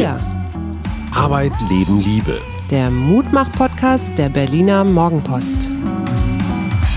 Wir. 0.00 0.18
Arbeit, 1.14 1.52
Leben, 1.68 2.00
Liebe. 2.00 2.40
Der 2.70 2.90
Mutmach-Podcast 2.90 4.10
der 4.16 4.30
Berliner 4.30 4.82
Morgenpost. 4.82 5.70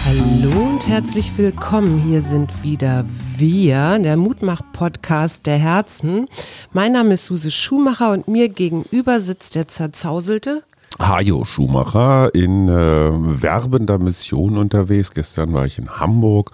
Hallo 0.06 0.70
und 0.70 0.88
herzlich 0.88 1.38
willkommen. 1.38 2.00
Hier 2.00 2.22
sind 2.22 2.64
wieder 2.64 3.04
wir, 3.36 4.00
der 4.00 4.16
Mutmach-Podcast 4.16 5.46
der 5.46 5.58
Herzen. 5.58 6.28
Mein 6.72 6.94
Name 6.94 7.16
ist 7.16 7.26
Suse 7.26 7.52
Schumacher 7.52 8.14
und 8.14 8.30
mir 8.30 8.48
gegenüber 8.48 9.20
sitzt 9.20 9.56
der 9.56 9.68
zerzauselte 9.68 10.64
Hajo 10.98 11.44
Schumacher 11.44 12.34
in 12.34 12.70
äh, 12.70 12.72
werbender 12.72 14.00
Mission 14.00 14.56
unterwegs. 14.58 15.12
Gestern 15.12 15.52
war 15.52 15.66
ich 15.66 15.78
in 15.78 15.90
Hamburg 15.90 16.52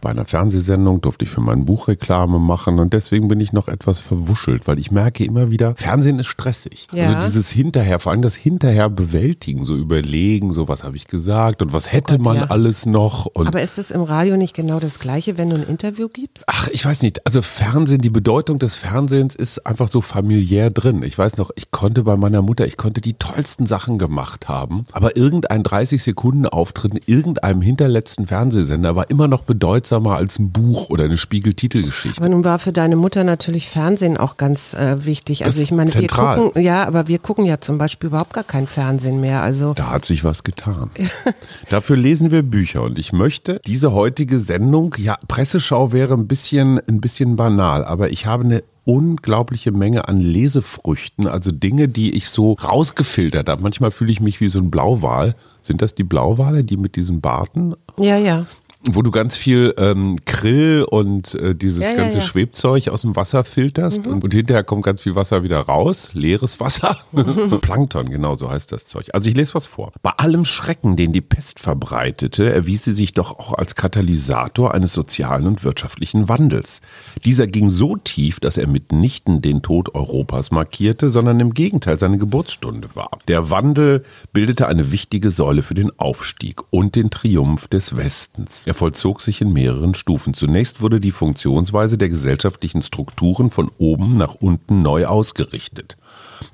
bei 0.00 0.10
einer 0.10 0.24
Fernsehsendung 0.24 1.00
durfte 1.00 1.24
ich 1.24 1.30
für 1.30 1.40
mein 1.40 1.64
Buch 1.64 1.88
Reklame 1.88 2.38
machen 2.38 2.78
und 2.78 2.92
deswegen 2.92 3.28
bin 3.28 3.40
ich 3.40 3.52
noch 3.52 3.68
etwas 3.68 4.00
verwuschelt, 4.00 4.66
weil 4.66 4.78
ich 4.78 4.90
merke 4.90 5.24
immer 5.24 5.50
wieder, 5.50 5.74
Fernsehen 5.76 6.18
ist 6.18 6.26
stressig. 6.26 6.86
Ja. 6.92 7.04
Also 7.04 7.26
dieses 7.26 7.50
Hinterher, 7.50 7.98
vor 7.98 8.12
allem 8.12 8.22
das 8.22 8.34
Hinterher 8.34 8.88
bewältigen, 8.88 9.64
so 9.64 9.76
überlegen, 9.76 10.52
so 10.52 10.68
was 10.68 10.84
habe 10.84 10.96
ich 10.96 11.06
gesagt 11.06 11.62
und 11.62 11.72
was 11.72 11.88
oh 11.88 11.92
hätte 11.92 12.14
oh 12.14 12.18
Gott, 12.18 12.26
man 12.26 12.36
ja. 12.36 12.44
alles 12.44 12.86
noch. 12.86 13.30
Aber 13.34 13.62
ist 13.62 13.78
das 13.78 13.90
im 13.90 14.02
Radio 14.02 14.36
nicht 14.36 14.54
genau 14.54 14.80
das 14.80 14.98
Gleiche, 14.98 15.38
wenn 15.38 15.50
du 15.50 15.56
ein 15.56 15.66
Interview 15.66 16.08
gibst? 16.08 16.44
Ach, 16.46 16.68
ich 16.68 16.84
weiß 16.84 17.02
nicht. 17.02 17.26
Also 17.26 17.42
Fernsehen, 17.42 18.00
die 18.00 18.10
Bedeutung 18.10 18.58
des 18.58 18.76
Fernsehens 18.76 19.34
ist 19.34 19.66
einfach 19.66 19.88
so 19.88 20.00
familiär 20.00 20.70
drin. 20.70 21.02
Ich 21.02 21.16
weiß 21.16 21.36
noch, 21.36 21.50
ich 21.56 21.70
konnte 21.70 22.02
bei 22.02 22.16
meiner 22.16 22.42
Mutter, 22.42 22.66
ich 22.66 22.76
konnte 22.76 23.00
die 23.00 23.14
tollsten 23.14 23.66
Sachen 23.66 23.98
gemacht 23.98 24.48
haben, 24.48 24.84
aber 24.92 25.16
irgendein 25.16 25.62
30 25.62 26.02
Sekunden 26.02 26.46
Auftritt 26.46 26.94
in 26.94 27.00
irgendeinem 27.06 27.62
hinterletzten 27.62 28.26
Fernsehsender 28.26 28.96
war 28.96 29.10
immer 29.10 29.28
noch 29.28 29.44
bedeutsam 29.44 29.89
wirksamer 29.90 30.16
als 30.16 30.38
ein 30.38 30.50
Buch 30.52 30.88
oder 30.90 31.04
eine 31.04 31.16
Spiegeltitelgeschichte. 31.16 32.20
Aber 32.20 32.28
nun 32.28 32.44
war 32.44 32.58
für 32.58 32.72
deine 32.72 32.96
Mutter 32.96 33.24
natürlich 33.24 33.68
Fernsehen 33.68 34.16
auch 34.16 34.36
ganz 34.36 34.74
äh, 34.74 35.04
wichtig. 35.04 35.44
Also 35.44 35.62
ich 35.62 35.72
meine, 35.72 35.90
zentral. 35.90 36.36
wir 36.36 36.44
gucken, 36.44 36.62
ja, 36.62 36.86
aber 36.86 37.08
wir 37.08 37.18
gucken 37.18 37.44
ja 37.44 37.60
zum 37.60 37.78
Beispiel 37.78 38.08
überhaupt 38.08 38.32
gar 38.32 38.44
kein 38.44 38.66
Fernsehen 38.66 39.20
mehr. 39.20 39.42
Also 39.42 39.74
da 39.74 39.90
hat 39.90 40.04
sich 40.04 40.24
was 40.24 40.44
getan. 40.44 40.90
Dafür 41.70 41.96
lesen 41.96 42.30
wir 42.30 42.42
Bücher 42.42 42.82
und 42.82 42.98
ich 42.98 43.12
möchte 43.12 43.60
diese 43.66 43.92
heutige 43.92 44.38
Sendung, 44.38 44.94
ja, 44.98 45.16
Presseschau 45.26 45.92
wäre 45.92 46.14
ein 46.14 46.28
bisschen, 46.28 46.80
ein 46.88 47.00
bisschen 47.00 47.36
banal, 47.36 47.84
aber 47.84 48.10
ich 48.10 48.26
habe 48.26 48.44
eine 48.44 48.62
unglaubliche 48.84 49.72
Menge 49.72 50.08
an 50.08 50.16
Lesefrüchten, 50.16 51.26
also 51.26 51.52
Dinge, 51.52 51.88
die 51.88 52.16
ich 52.16 52.28
so 52.28 52.54
rausgefiltert 52.54 53.48
habe. 53.48 53.62
Manchmal 53.62 53.90
fühle 53.90 54.10
ich 54.10 54.20
mich 54.20 54.40
wie 54.40 54.48
so 54.48 54.58
ein 54.58 54.70
Blauwal. 54.70 55.36
Sind 55.62 55.82
das 55.82 55.94
die 55.94 56.02
Blauwale, 56.02 56.64
die 56.64 56.76
mit 56.76 56.96
diesen 56.96 57.20
Barten? 57.20 57.74
Ja, 57.98 58.16
ja 58.16 58.46
wo 58.88 59.02
du 59.02 59.10
ganz 59.10 59.36
viel 59.36 59.74
ähm, 59.78 60.16
Krill 60.24 60.86
und 60.90 61.34
äh, 61.34 61.54
dieses 61.54 61.84
ja, 61.84 61.96
ganze 61.96 62.18
ja, 62.18 62.24
ja. 62.24 62.28
Schwebzeug 62.28 62.88
aus 62.88 63.02
dem 63.02 63.14
Wasser 63.14 63.44
filterst 63.44 64.06
mhm. 64.06 64.12
und, 64.12 64.24
und, 64.24 64.32
hinterher 64.32 64.64
kommt 64.64 64.84
ganz 64.84 65.02
viel 65.02 65.14
Wasser 65.14 65.42
wieder 65.42 65.60
raus, 65.60 66.10
leeres 66.14 66.60
Wasser. 66.60 66.96
Mhm. 67.12 67.58
Plankton, 67.60 68.08
genau 68.08 68.34
so 68.34 68.50
heißt 68.50 68.72
das 68.72 68.86
Zeug. 68.86 69.10
Also 69.12 69.28
ich 69.28 69.36
lese 69.36 69.54
was 69.54 69.66
vor. 69.66 69.92
Bei 70.02 70.12
allem 70.12 70.46
Schrecken, 70.46 70.96
den 70.96 71.12
die 71.12 71.20
Pest 71.20 71.58
verbreitete, 71.58 72.50
erwies 72.52 72.84
sie 72.84 72.94
sich 72.94 73.12
doch 73.12 73.38
auch 73.38 73.52
als 73.52 73.74
Katalysator 73.74 74.72
eines 74.72 74.94
sozialen 74.94 75.46
und 75.46 75.62
wirtschaftlichen 75.62 76.30
Wandels. 76.30 76.80
Dieser 77.24 77.46
ging 77.46 77.68
so 77.68 77.96
tief, 77.96 78.40
dass 78.40 78.56
er 78.56 78.66
mitnichten 78.66 79.42
den 79.42 79.60
Tod 79.60 79.94
Europas 79.94 80.52
markierte, 80.52 81.10
sondern 81.10 81.38
im 81.40 81.52
Gegenteil 81.52 81.98
seine 81.98 82.16
Geburtsstunde 82.16 82.96
war. 82.96 83.10
Der 83.28 83.50
Wandel 83.50 84.04
bildete 84.32 84.68
eine 84.68 84.90
wichtige 84.90 85.30
Säule 85.30 85.62
für 85.62 85.74
den 85.74 85.90
Aufstieg 85.98 86.62
und 86.70 86.96
den 86.96 87.10
Triumph 87.10 87.68
des 87.68 87.96
Westens. 87.96 88.64
Er 88.70 88.74
vollzog 88.74 89.20
sich 89.20 89.40
in 89.40 89.52
mehreren 89.52 89.94
Stufen. 89.94 90.32
Zunächst 90.32 90.80
wurde 90.80 91.00
die 91.00 91.10
Funktionsweise 91.10 91.98
der 91.98 92.08
gesellschaftlichen 92.08 92.82
Strukturen 92.82 93.50
von 93.50 93.68
oben 93.78 94.16
nach 94.16 94.36
unten 94.36 94.80
neu 94.80 95.06
ausgerichtet. 95.06 95.96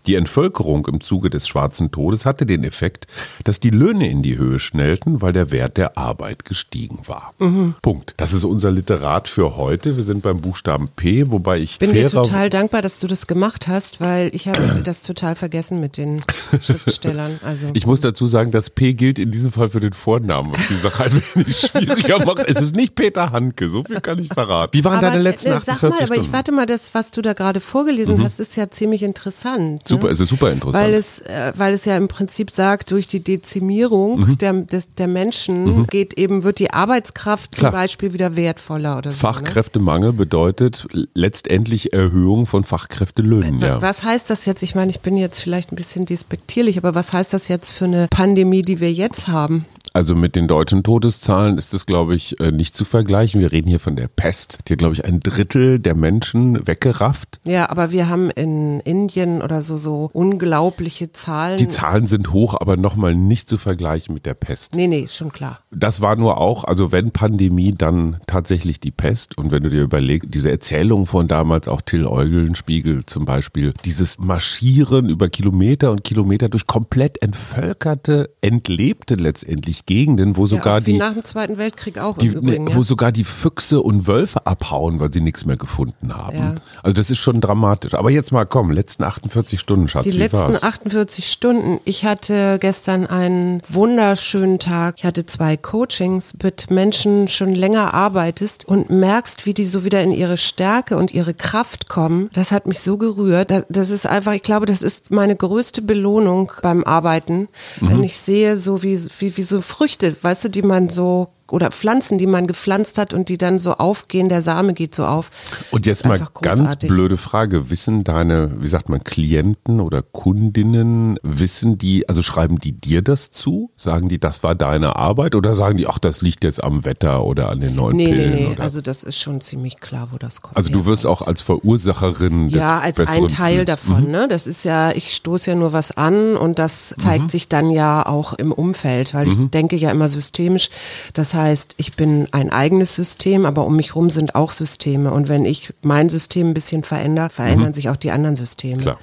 Die 0.07 0.15
Entvölkerung 0.15 0.87
im 0.87 1.01
Zuge 1.01 1.31
des 1.31 1.49
Schwarzen 1.49 1.91
Todes 1.91 2.27
hatte 2.27 2.47
den 2.47 2.65
Effekt, 2.65 3.07
dass 3.45 3.61
die 3.61 3.71
Löhne 3.71 4.09
in 4.09 4.23
die 4.23 4.39
Höhe 4.39 4.59
schnellten, 4.59 5.21
weil 5.21 5.33
der 5.33 5.51
Wert 5.51 5.77
der 5.77 5.99
Arbeit 5.99 6.45
gestiegen 6.45 7.01
war. 7.07 7.35
Mhm. 7.39 7.75
Punkt. 7.83 8.15
Das 8.17 8.33
ist 8.33 8.45
unser 8.45 8.71
Literat 8.71 9.29
für 9.29 9.57
heute. 9.57 9.97
Wir 9.97 10.05
sind 10.05 10.23
beim 10.23 10.41
Buchstaben 10.41 10.89
P, 10.95 11.31
wobei 11.31 11.59
ich 11.59 11.79
bin 11.79 11.93
dir 11.93 12.09
total 12.09 12.51
dankbar, 12.51 12.83
dass 12.83 12.99
du 12.99 13.07
das 13.07 13.27
gemacht 13.27 13.69
hast, 13.69 14.01
weil 14.01 14.31
ich 14.33 14.49
habe 14.49 14.61
das 14.85 15.03
total 15.03 15.35
vergessen 15.35 15.81
mit 15.81 15.97
den 15.97 16.23
Schriftstellern. 16.61 17.41
Also 17.45 17.71
ich 17.75 17.87
muss 17.87 18.01
dazu 18.01 18.29
sagen, 18.29 18.51
dass 18.51 18.71
P 18.71 18.95
gilt 18.95 19.19
in 19.19 19.31
diesem 19.31 19.53
Fall 19.53 19.71
für 19.71 19.81
den 19.81 19.93
Vornamen, 19.93 20.53
was 20.53 20.69
die 20.69 20.75
Sache 20.75 21.05
ein 21.05 21.23
wenig 21.35 21.57
schwieriger 21.57 22.25
macht. 22.25 22.41
Es 22.47 22.61
ist 22.61 22.77
nicht 22.77 22.95
Peter 22.95 23.33
Handke, 23.33 23.69
so 23.69 23.83
viel 23.85 24.01
kann 24.01 24.19
ich 24.19 24.29
verraten. 24.29 24.73
Wie 24.73 24.85
waren 24.85 24.99
aber, 24.99 25.09
deine 25.09 25.23
letzten 25.23 25.53
48 25.53 25.69
äh, 25.69 25.81
sag 25.81 25.91
mal, 25.91 26.17
aber 26.17 26.23
ich 26.23 26.33
warte 26.33 26.53
mal, 26.53 26.67
das, 26.67 26.95
was 26.95 27.11
du 27.11 27.23
da 27.23 27.33
gerade 27.33 27.61
vorgelesen 27.61 28.19
mhm. 28.19 28.23
hast, 28.23 28.41
ist 28.41 28.57
ja 28.57 28.71
ziemlich 28.71 29.03
interessant. 29.03 29.46
Super, 29.85 30.11
es 30.11 30.21
ist 30.21 30.29
super 30.29 30.51
interessant. 30.51 30.85
Weil 30.85 30.95
es, 30.95 31.21
äh, 31.21 31.53
weil 31.57 31.75
es 31.75 31.85
ja 31.85 31.97
im 31.97 32.09
Prinzip 32.09 32.51
sagt, 32.51 32.91
durch 32.91 33.07
die 33.07 33.21
Dezimierung 33.21 34.21
mhm. 34.21 34.39
der, 34.39 34.53
des, 34.53 34.89
der 34.95 35.09
Menschen 35.09 35.65
mhm. 35.65 35.87
geht 35.87 36.15
eben, 36.19 36.45
wird 36.45 36.59
die 36.59 36.71
Arbeitskraft 36.71 37.53
Klar. 37.53 37.71
zum 37.71 37.79
Beispiel 37.79 38.13
wieder 38.13 38.37
wertvoller 38.37 38.99
oder 38.99 39.11
so. 39.11 39.17
Ne? 39.17 39.21
Fachkräftemangel 39.21 40.11
ne? 40.11 40.17
bedeutet 40.17 40.87
letztendlich 41.15 41.93
Erhöhung 41.93 42.47
von 42.47 42.65
Fachkräftelöhnen. 42.65 43.61
Ja. 43.61 43.81
Was 43.81 44.05
heißt 44.05 44.31
das 44.31 44.47
jetzt? 44.47 44.63
Ich 44.63 44.75
meine, 44.75 44.91
ich 44.91 45.01
bin 45.01 45.17
jetzt 45.17 45.41
vielleicht 45.41 45.73
ein 45.73 45.77
bisschen 45.77 46.07
despektierlich, 46.07 46.79
aber 46.79 46.95
was 46.95 47.13
heißt 47.13 47.33
das 47.33 47.49
jetzt 47.49 47.71
für 47.71 47.85
eine 47.85 48.09
Pandemie, 48.11 48.63
die 48.63 48.81
wir 48.81 48.93
jetzt 48.93 49.29
haben? 49.29 49.65
Also 49.97 50.15
mit 50.15 50.37
den 50.37 50.47
deutschen 50.47 50.83
Todeszahlen 50.83 51.57
ist 51.57 51.73
das, 51.73 51.87
glaube 51.87 52.15
ich, 52.15 52.39
äh, 52.39 52.53
nicht 52.53 52.77
zu 52.77 52.85
vergleichen. 52.85 53.41
Wir 53.41 53.51
reden 53.51 53.71
hier 53.71 53.81
von 53.81 53.97
der 53.97 54.09
Pest, 54.09 54.59
die 54.69 54.75
hat, 54.75 54.79
glaube 54.79 54.93
ich, 54.93 55.07
ein 55.07 55.21
Drittel 55.21 55.79
der 55.79 55.95
Menschen 55.95 56.67
weggerafft. 56.67 57.41
Ja, 57.45 57.71
aber 57.71 57.93
wir 57.93 58.11
haben 58.11 58.29
in 58.29 58.81
Indien 58.81 59.41
oder 59.41 59.63
so 59.63 59.79
so 59.79 60.11
unglaubliche 60.13 61.13
Zahlen. 61.13 61.57
Die 61.57 61.69
Zahlen 61.69 62.07
sind 62.07 62.35
hoch, 62.35 62.55
aber 62.61 62.77
nochmal 62.77 63.15
nicht 63.15 63.49
zu 63.49 63.57
vergleichen 63.57 64.13
mit 64.13 64.27
der 64.27 64.35
Pest. 64.35 64.75
Nee, 64.75 64.87
nee, 64.87 65.09
schon 65.09 65.33
klar. 65.33 65.61
Das 65.71 66.03
war 66.03 66.15
nur 66.15 66.37
auch, 66.37 66.65
also 66.65 66.93
wenn 66.93 67.13
Pandemie, 67.13 67.73
dann 67.73 68.21
tatsächlich 68.27 68.81
die 68.81 68.91
Pest. 68.91 69.39
Und 69.39 69.51
wenn 69.51 69.63
du 69.63 69.71
dir 69.71 69.81
überlegst, 69.81 70.29
diese 70.35 70.51
Erzählung 70.51 71.07
von 71.07 71.27
damals 71.27 71.69
auch 71.69 71.81
Till 71.81 72.07
Eulenspiegel 72.07 73.07
zum 73.07 73.25
Beispiel, 73.25 73.73
dieses 73.87 74.19
Marschieren 74.19 75.09
über 75.09 75.31
Kilometer 75.31 75.91
und 75.91 76.05
Kilometer 76.05 76.51
durch 76.51 76.67
komplett 76.67 77.23
entvölkerte, 77.23 78.29
entlebte 78.43 79.15
letztendlich 79.15 79.86
Gegenden, 79.87 80.37
wo 80.37 80.47
sogar 80.47 80.75
ja, 80.75 80.81
die 80.81 80.99
nach 80.99 81.13
dem 81.13 81.25
Zweiten 81.25 81.59
Weltkrieg 81.59 81.99
auch 81.99 82.19
die, 82.19 82.27
Übrigen, 82.27 82.75
wo 82.75 82.83
sogar 82.83 83.13
die 83.13 83.25
Füchse 83.25 83.81
und 83.81 84.07
Wölfe 84.07 84.45
abhauen, 84.45 84.99
weil 84.99 85.13
sie 85.13 85.21
nichts 85.21 85.47
mehr 85.47 85.57
gefunden 85.57 86.13
haben. 86.13 86.37
Ja. 86.37 86.55
Also 86.83 86.93
das 86.95 87.11
ist 87.11 87.19
schon 87.19 87.41
dramatisch. 87.41 87.95
Aber 87.95 88.11
jetzt 88.11 88.33
mal 88.33 88.45
komm, 88.45 88.73
letzten 88.73 89.05
48 89.05 89.61
Stunden, 89.61 89.89
Schatz. 89.89 90.05
Die 90.05 90.11
letzten 90.11 90.39
war's? 90.39 90.63
48 90.63 91.31
Stunden. 91.31 91.79
Ich 91.85 92.05
hatte 92.05 92.59
gestern 92.61 93.07
einen 93.07 93.63
wunderschönen 93.69 94.59
Tag. 94.59 94.97
Ich 94.99 95.05
hatte 95.05 95.25
zwei 95.25 95.57
Coachings 95.57 96.35
mit 96.43 96.71
Menschen 96.71 97.29
schon 97.29 97.55
länger 97.55 97.95
arbeitest 97.95 98.65
und 98.65 98.91
merkst, 98.91 99.47
wie 99.47 99.55
die 99.55 99.65
so 99.65 99.85
wieder 99.85 100.03
in 100.03 100.11
ihre 100.11 100.37
Stärke 100.37 100.97
und 100.97 101.15
ihre 101.15 101.33
Kraft 101.33 101.89
kommen. 101.89 102.29
Das 102.33 102.51
hat 102.51 102.67
mich 102.67 102.81
so 102.81 102.99
gerührt. 102.99 103.53
Das 103.69 103.91
ist 103.91 104.07
einfach, 104.07 104.33
ich 104.33 104.43
glaube, 104.43 104.67
das 104.67 104.83
ist 104.83 105.13
meine 105.13 105.37
größte 105.37 105.81
Belohnung 105.81 106.51
beim 106.63 106.83
Arbeiten, 106.83 107.49
mhm. 107.81 107.91
wenn 107.91 108.05
ich 108.05 108.17
sehe, 108.19 108.57
so 108.57 108.83
wie, 108.83 109.01
wie, 109.19 109.37
wie 109.37 109.43
so 109.43 109.61
Früchte, 109.77 110.17
weißt 110.19 110.45
du, 110.45 110.49
die 110.49 110.63
man 110.63 110.89
so 110.89 111.35
oder 111.51 111.71
Pflanzen, 111.71 112.19
die 112.19 112.27
man 112.27 112.47
gepflanzt 112.47 112.99
hat 112.99 113.15
und 113.15 113.29
die 113.29 113.39
dann 113.39 113.59
so 113.59 113.75
aufgehen, 113.75 114.29
der 114.29 114.43
Same 114.43 114.75
geht 114.75 114.95
so 114.95 115.05
auf. 115.05 115.31
Und 115.71 115.87
jetzt 115.87 116.05
mal 116.05 116.27
ganz 116.43 116.77
blöde 116.77 117.17
Frage, 117.17 117.71
wissen 117.71 118.03
deine, 118.03 118.61
wie 118.61 118.67
sagt 118.67 118.89
man, 118.89 119.05
Klienten 119.05 119.81
oder 119.81 120.03
Kundinnen, 120.03 121.19
wissen 121.23 121.79
die, 121.79 122.09
also 122.09 122.23
schreiben 122.23 122.59
die 122.59 122.73
dir 122.73 123.03
das 123.03 123.31
zu? 123.31 123.71
Sagen 123.77 124.09
die, 124.09 124.19
das 124.19 124.43
war 124.43 124.55
deine 124.55 124.97
Arbeit 124.97 125.35
oder 125.35 125.55
sagen 125.55 125.77
die, 125.77 125.87
ach, 125.87 125.99
das 125.99 126.21
liegt 126.21 126.43
jetzt 126.43 126.63
am 126.63 126.85
Wetter 126.85 127.25
oder 127.25 127.49
an 127.49 127.61
den 127.61 127.77
neuen 127.77 127.97
nee, 127.97 128.07
Pillen? 128.07 128.31
Nee, 128.33 128.41
nee, 128.41 128.55
nee, 128.57 128.61
also 128.61 128.81
das 128.81 129.05
ist 129.05 129.19
schon 129.19 129.41
ziemlich 129.41 129.79
klar, 129.79 130.09
wo 130.11 130.19
das 130.19 130.43
kommt. 130.43 130.57
Also 130.57 130.71
du 130.71 130.85
wirst 130.85 131.07
auch 131.07 131.23
als 131.23 131.43
Verursacherin 131.43 132.49
des 132.49 132.59
Ja, 132.59 132.81
als 132.81 132.99
ein 132.99 133.29
Teil 133.29 133.55
Films. 133.57 133.67
davon, 133.67 134.05
mhm. 134.07 134.11
ne? 134.11 134.29
Das 134.29 134.49
ist 134.49 134.65
ja, 134.65 134.91
ich 134.91 135.15
stoße 135.15 135.51
ja 135.51 135.57
nur 135.57 135.73
was 135.73 135.97
an 135.97 136.37
und 136.37 136.59
das 136.59 136.95
zeigt 136.99 137.25
mhm. 137.25 137.29
sich 137.29 137.49
dann 137.49 137.71
ja 137.71 138.05
auch 138.05 138.33
im 138.33 138.51
Umfeld, 138.51 139.15
weil 139.15 139.27
mhm. 139.27 139.45
ich 139.45 139.51
denke 139.51 139.77
ja 139.77 139.93
immer 139.93 140.09
systemisch, 140.09 140.71
das 141.13 141.36
heißt, 141.37 141.75
ich 141.77 141.95
bin 141.95 142.27
ein 142.33 142.51
eigenes 142.51 142.95
System, 142.95 143.47
aber 143.47 143.65
um 143.65 143.77
mich 143.77 143.95
rum 143.95 144.11
sind 144.11 144.35
auch 144.35 144.51
Systeme. 144.51 145.13
Und 145.13 145.29
wenn 145.29 145.45
ich 145.45 145.73
mein 145.83 146.09
System 146.09 146.49
ein 146.49 146.55
bisschen 146.55 146.83
verändere, 146.83 147.31
verändern 147.31 147.69
mhm. 147.69 147.75
sich 147.75 147.89
auch 147.89 147.97
die 147.97 148.11
anderen 148.11 148.35
Systeme. 148.35 148.83
Klar. 148.83 148.99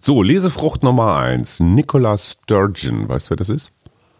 So, 0.00 0.22
Lesefrucht 0.22 0.82
Nummer 0.82 1.16
eins. 1.16 1.60
Nicola 1.60 2.18
Sturgeon. 2.18 3.08
Weißt 3.08 3.26
du, 3.26 3.30
wer 3.30 3.36
das 3.36 3.48
ist? 3.48 3.72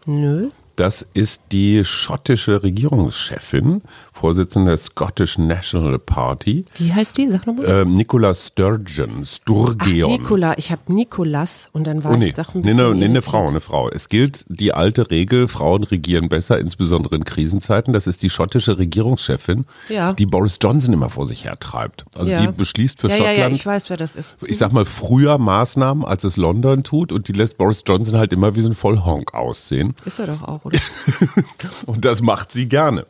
Nö. 0.05 0.49
Das 0.81 1.05
ist 1.13 1.41
die 1.51 1.85
schottische 1.85 2.63
Regierungschefin, 2.63 3.83
Vorsitzende 4.11 4.71
der 4.71 4.77
Scottish 4.77 5.37
National 5.37 5.99
Party. 5.99 6.65
Wie 6.79 6.91
heißt 6.91 7.17
die? 7.19 7.29
Sag 7.29 7.45
nochmal. 7.45 7.67
Ähm, 7.67 7.93
Nicola 7.93 8.33
Sturgeon. 8.33 9.23
Sturgeon. 9.23 10.09
Ach, 10.11 10.17
Nicola, 10.17 10.57
ich 10.57 10.71
habe 10.71 10.81
Nikolas 10.91 11.69
und 11.73 11.85
dann 11.85 12.03
war 12.03 12.13
Oh, 12.13 12.15
nee. 12.15 12.29
ich 12.29 12.33
doch 12.33 12.55
ein 12.55 12.61
nee, 12.61 12.71
bisschen 12.71 12.77
nee, 12.77 12.83
nee, 12.83 13.05
eine 13.05 13.13
irritiert. 13.13 13.25
Frau, 13.25 13.47
eine 13.47 13.59
Frau. 13.59 13.89
Es 13.89 14.09
gilt 14.09 14.43
die 14.47 14.73
alte 14.73 15.11
Regel, 15.11 15.47
Frauen 15.47 15.83
regieren 15.83 16.29
besser, 16.29 16.57
insbesondere 16.59 17.15
in 17.15 17.25
Krisenzeiten. 17.25 17.93
Das 17.93 18.07
ist 18.07 18.23
die 18.23 18.31
schottische 18.31 18.79
Regierungschefin, 18.79 19.65
Ja. 19.87 20.13
die 20.13 20.25
Boris 20.25 20.57
Johnson 20.59 20.95
immer 20.95 21.11
vor 21.11 21.27
sich 21.27 21.45
hertreibt. 21.45 22.05
Also 22.17 22.31
Ja. 22.31 22.41
die 22.47 22.51
beschließt 22.53 22.99
für 22.99 23.07
ja, 23.09 23.17
ja, 23.17 23.19
Schottland, 23.25 23.37
ja, 23.51 23.55
ich 23.55 23.65
weiß, 23.67 23.91
wer 23.91 23.97
das 23.97 24.15
ist. 24.15 24.35
ich 24.47 24.57
sag 24.57 24.71
mal, 24.73 24.85
früher 24.85 25.37
Maßnahmen, 25.37 26.03
als 26.03 26.23
es 26.23 26.37
London 26.37 26.83
tut 26.83 27.11
und 27.11 27.27
die 27.27 27.33
lässt 27.33 27.59
Boris 27.59 27.83
Johnson 27.87 28.17
halt 28.17 28.33
immer 28.33 28.55
wie 28.55 28.61
so 28.61 28.69
ein 28.69 28.73
Vollhonk 28.75 29.35
aussehen. 29.35 29.93
Ist 30.05 30.17
er 30.19 30.25
doch 30.25 30.41
auch, 30.41 30.65
oder? 30.65 30.70
Und 31.85 32.05
das 32.05 32.21
macht 32.21 32.51
sie 32.51 32.67
gerne. 32.67 33.05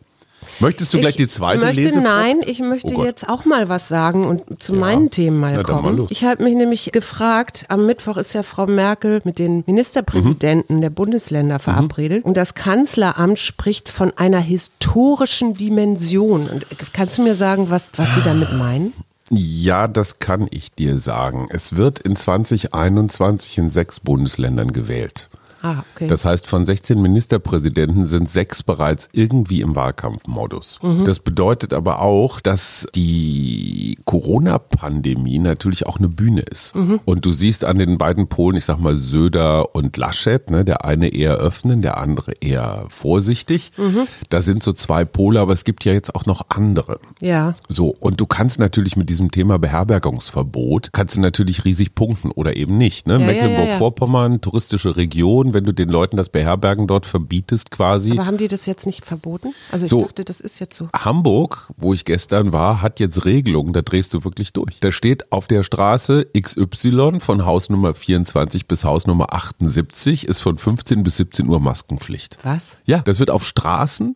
Möchtest 0.60 0.92
du 0.94 1.00
gleich 1.00 1.16
die 1.16 1.28
zweite 1.28 1.66
möchte, 1.66 1.82
Lese? 1.82 2.02
Nein, 2.02 2.38
ich 2.46 2.60
möchte 2.60 2.96
Oh 2.96 3.04
jetzt 3.06 3.30
auch 3.30 3.46
mal 3.46 3.70
was 3.70 3.88
sagen 3.88 4.26
und 4.26 4.62
zu 4.62 4.74
meinen 4.74 5.12
Themen 5.12 5.40
mal 5.40 5.52
Na, 5.52 5.58
mal 5.58 5.64
kommen. 5.64 5.98
los. 5.98 6.10
ich 6.12 6.24
habe 6.24 6.44
mich 6.44 6.56
nämlich 6.56 6.92
gefragt, 6.92 7.66
am 7.70 7.86
Mittwoch 7.86 8.18
ist 8.18 8.34
ja 8.34 8.42
Frau 8.42 8.66
Merkel 8.66 9.22
mit 9.24 9.38
den 9.38 9.64
Ministerpräsidenten 9.68 10.78
Mhm. 10.78 10.82
der 10.82 10.90
Bundesländer 10.90 11.60
verabredet 11.60 12.26
und 12.26 12.36
das 12.38 12.56
Kanzleramt 12.56 13.38
spricht 13.38 13.88
von 13.90 14.12
einer 14.18 14.40
historischen 14.40 15.54
Dimension. 15.54 16.48
Und 16.48 16.66
kannst 16.94 17.20
du 17.20 17.22
mir 17.24 17.36
sagen, 17.36 17.70
was, 17.70 17.90
was 17.98 18.14
Sie 18.16 18.22
damit 18.24 18.52
meinen? 18.54 18.94
Ja, 19.30 19.88
das 19.88 20.18
kann 20.20 20.48
ich 20.50 20.74
dir 20.74 20.98
sagen. 20.98 21.48
Es 21.52 21.76
wird 21.76 22.00
in 22.00 22.16
2021 22.16 23.58
in 23.60 23.70
sechs 23.70 24.00
Bundesländern 24.00 24.74
gewählt. 24.74 25.30
Ah, 25.62 25.84
okay. 25.94 26.08
Das 26.08 26.26
heißt, 26.26 26.48
von 26.48 26.66
16 26.66 27.02
Ministerpräsidenten 27.02 28.06
sind 28.06 28.30
sechs 28.30 28.64
bereits 28.64 29.10
irgendwie 29.14 29.62
im 29.62 29.76
Wahlkampfmodus. 29.76 30.80
Mhm. 30.82 31.06
Das 31.06 31.20
bedeutet 31.20 31.74
aber 31.74 32.02
auch, 32.02 32.40
dass 32.40 32.88
die 32.96 33.98
Corona-Pandemie 34.06 35.40
natürlich 35.40 35.86
auch 35.88 35.98
eine 35.98 36.08
Bühne 36.08 36.42
ist. 36.42 36.76
Mhm. 36.76 37.00
Und 37.06 37.26
du 37.26 37.32
siehst 37.32 37.66
an 37.66 37.78
den 37.78 37.98
beiden 37.98 38.28
Polen, 38.28 38.58
ich 38.58 38.66
sag 38.66 38.80
mal 38.80 38.96
Söder 38.96 39.76
und 39.76 39.98
Laschet, 39.98 40.50
ne, 40.50 40.66
der 40.66 40.84
eine 40.86 41.10
eher 41.10 41.36
öffnen, 41.36 41.82
der 41.82 41.98
andere 41.98 42.34
eher 42.42 42.86
vorsichtig. 42.90 43.72
Mhm. 43.78 44.08
Da 44.30 44.42
sind 44.42 44.64
so 44.64 44.74
zwei 44.74 45.06
Pole, 45.06 45.40
aber 45.40 45.54
es 45.54 45.64
gibt 45.64 45.86
ja 45.86 45.94
jetzt 45.94 46.16
auch 46.16 46.26
noch 46.26 46.46
andere. 46.50 47.00
ja. 47.22 47.54
So, 47.70 47.96
und 48.00 48.20
du 48.20 48.26
kannst 48.26 48.60
natürlich 48.60 48.96
mit 48.96 49.10
diesem 49.10 49.32
Thema 49.32 49.58
Beherbergungsverbot, 49.60 50.90
kannst 50.92 51.16
du 51.16 51.22
natürlich 51.22 51.66
riesig 51.66 51.96
punkten 51.96 52.32
oder 52.32 52.56
eben 52.56 52.78
nicht. 52.78 53.08
Ne? 53.08 53.20
Ja, 53.20 53.26
Mecklenburg-Vorpommern, 53.26 54.42
touristische 54.42 54.98
Region, 54.98 55.51
wenn 55.54 55.64
du 55.64 55.74
den 55.74 55.90
Leuten 55.90 56.18
das 56.18 56.30
Beherbergen 56.30 56.88
dort 56.88 57.06
verbietest 57.06 57.72
quasi. 57.72 58.12
Aber 58.12 58.26
haben 58.26 58.38
die 58.38 58.48
das 58.48 58.66
jetzt 58.66 58.86
nicht 58.86 59.06
verboten? 59.06 59.54
Also 59.72 59.86
ich 59.86 59.90
So. 59.92 60.04
dachte, 60.04 60.26
das 60.26 60.40
ist 60.42 60.60
jetzt 60.60 60.76
so. 60.78 60.90
Hamburg, 60.96 61.70
wo 61.78 61.94
ich 61.94 62.06
gestern 62.06 62.52
war, 62.54 62.82
hat 62.82 63.00
jetzt 63.00 63.26
Regelungen, 63.26 63.74
da 63.74 63.82
drehst 63.82 64.14
du 64.14 64.24
wirklich 64.24 64.54
durch. 64.54 64.80
Da 64.80 64.92
steht 64.92 65.32
auf 65.32 65.48
der 65.48 65.64
Straße 65.64 66.28
XY 66.40 67.20
von 67.20 67.46
Hausnummer 67.46 67.94
24 67.94 68.68
bis 68.68 68.84
Hausnummer 68.84 69.34
78 69.34 70.28
ist 70.28 70.40
von 70.40 70.58
15 70.58 71.04
bis 71.04 71.18
17 71.18 71.48
Uhr 71.48 71.60
Maskenpflicht. 71.60 72.38
Was? 72.44 72.78
Ja, 72.86 73.00
das 73.00 73.20
wird 73.20 73.32
auf 73.32 73.46
Straßen, 73.46 74.16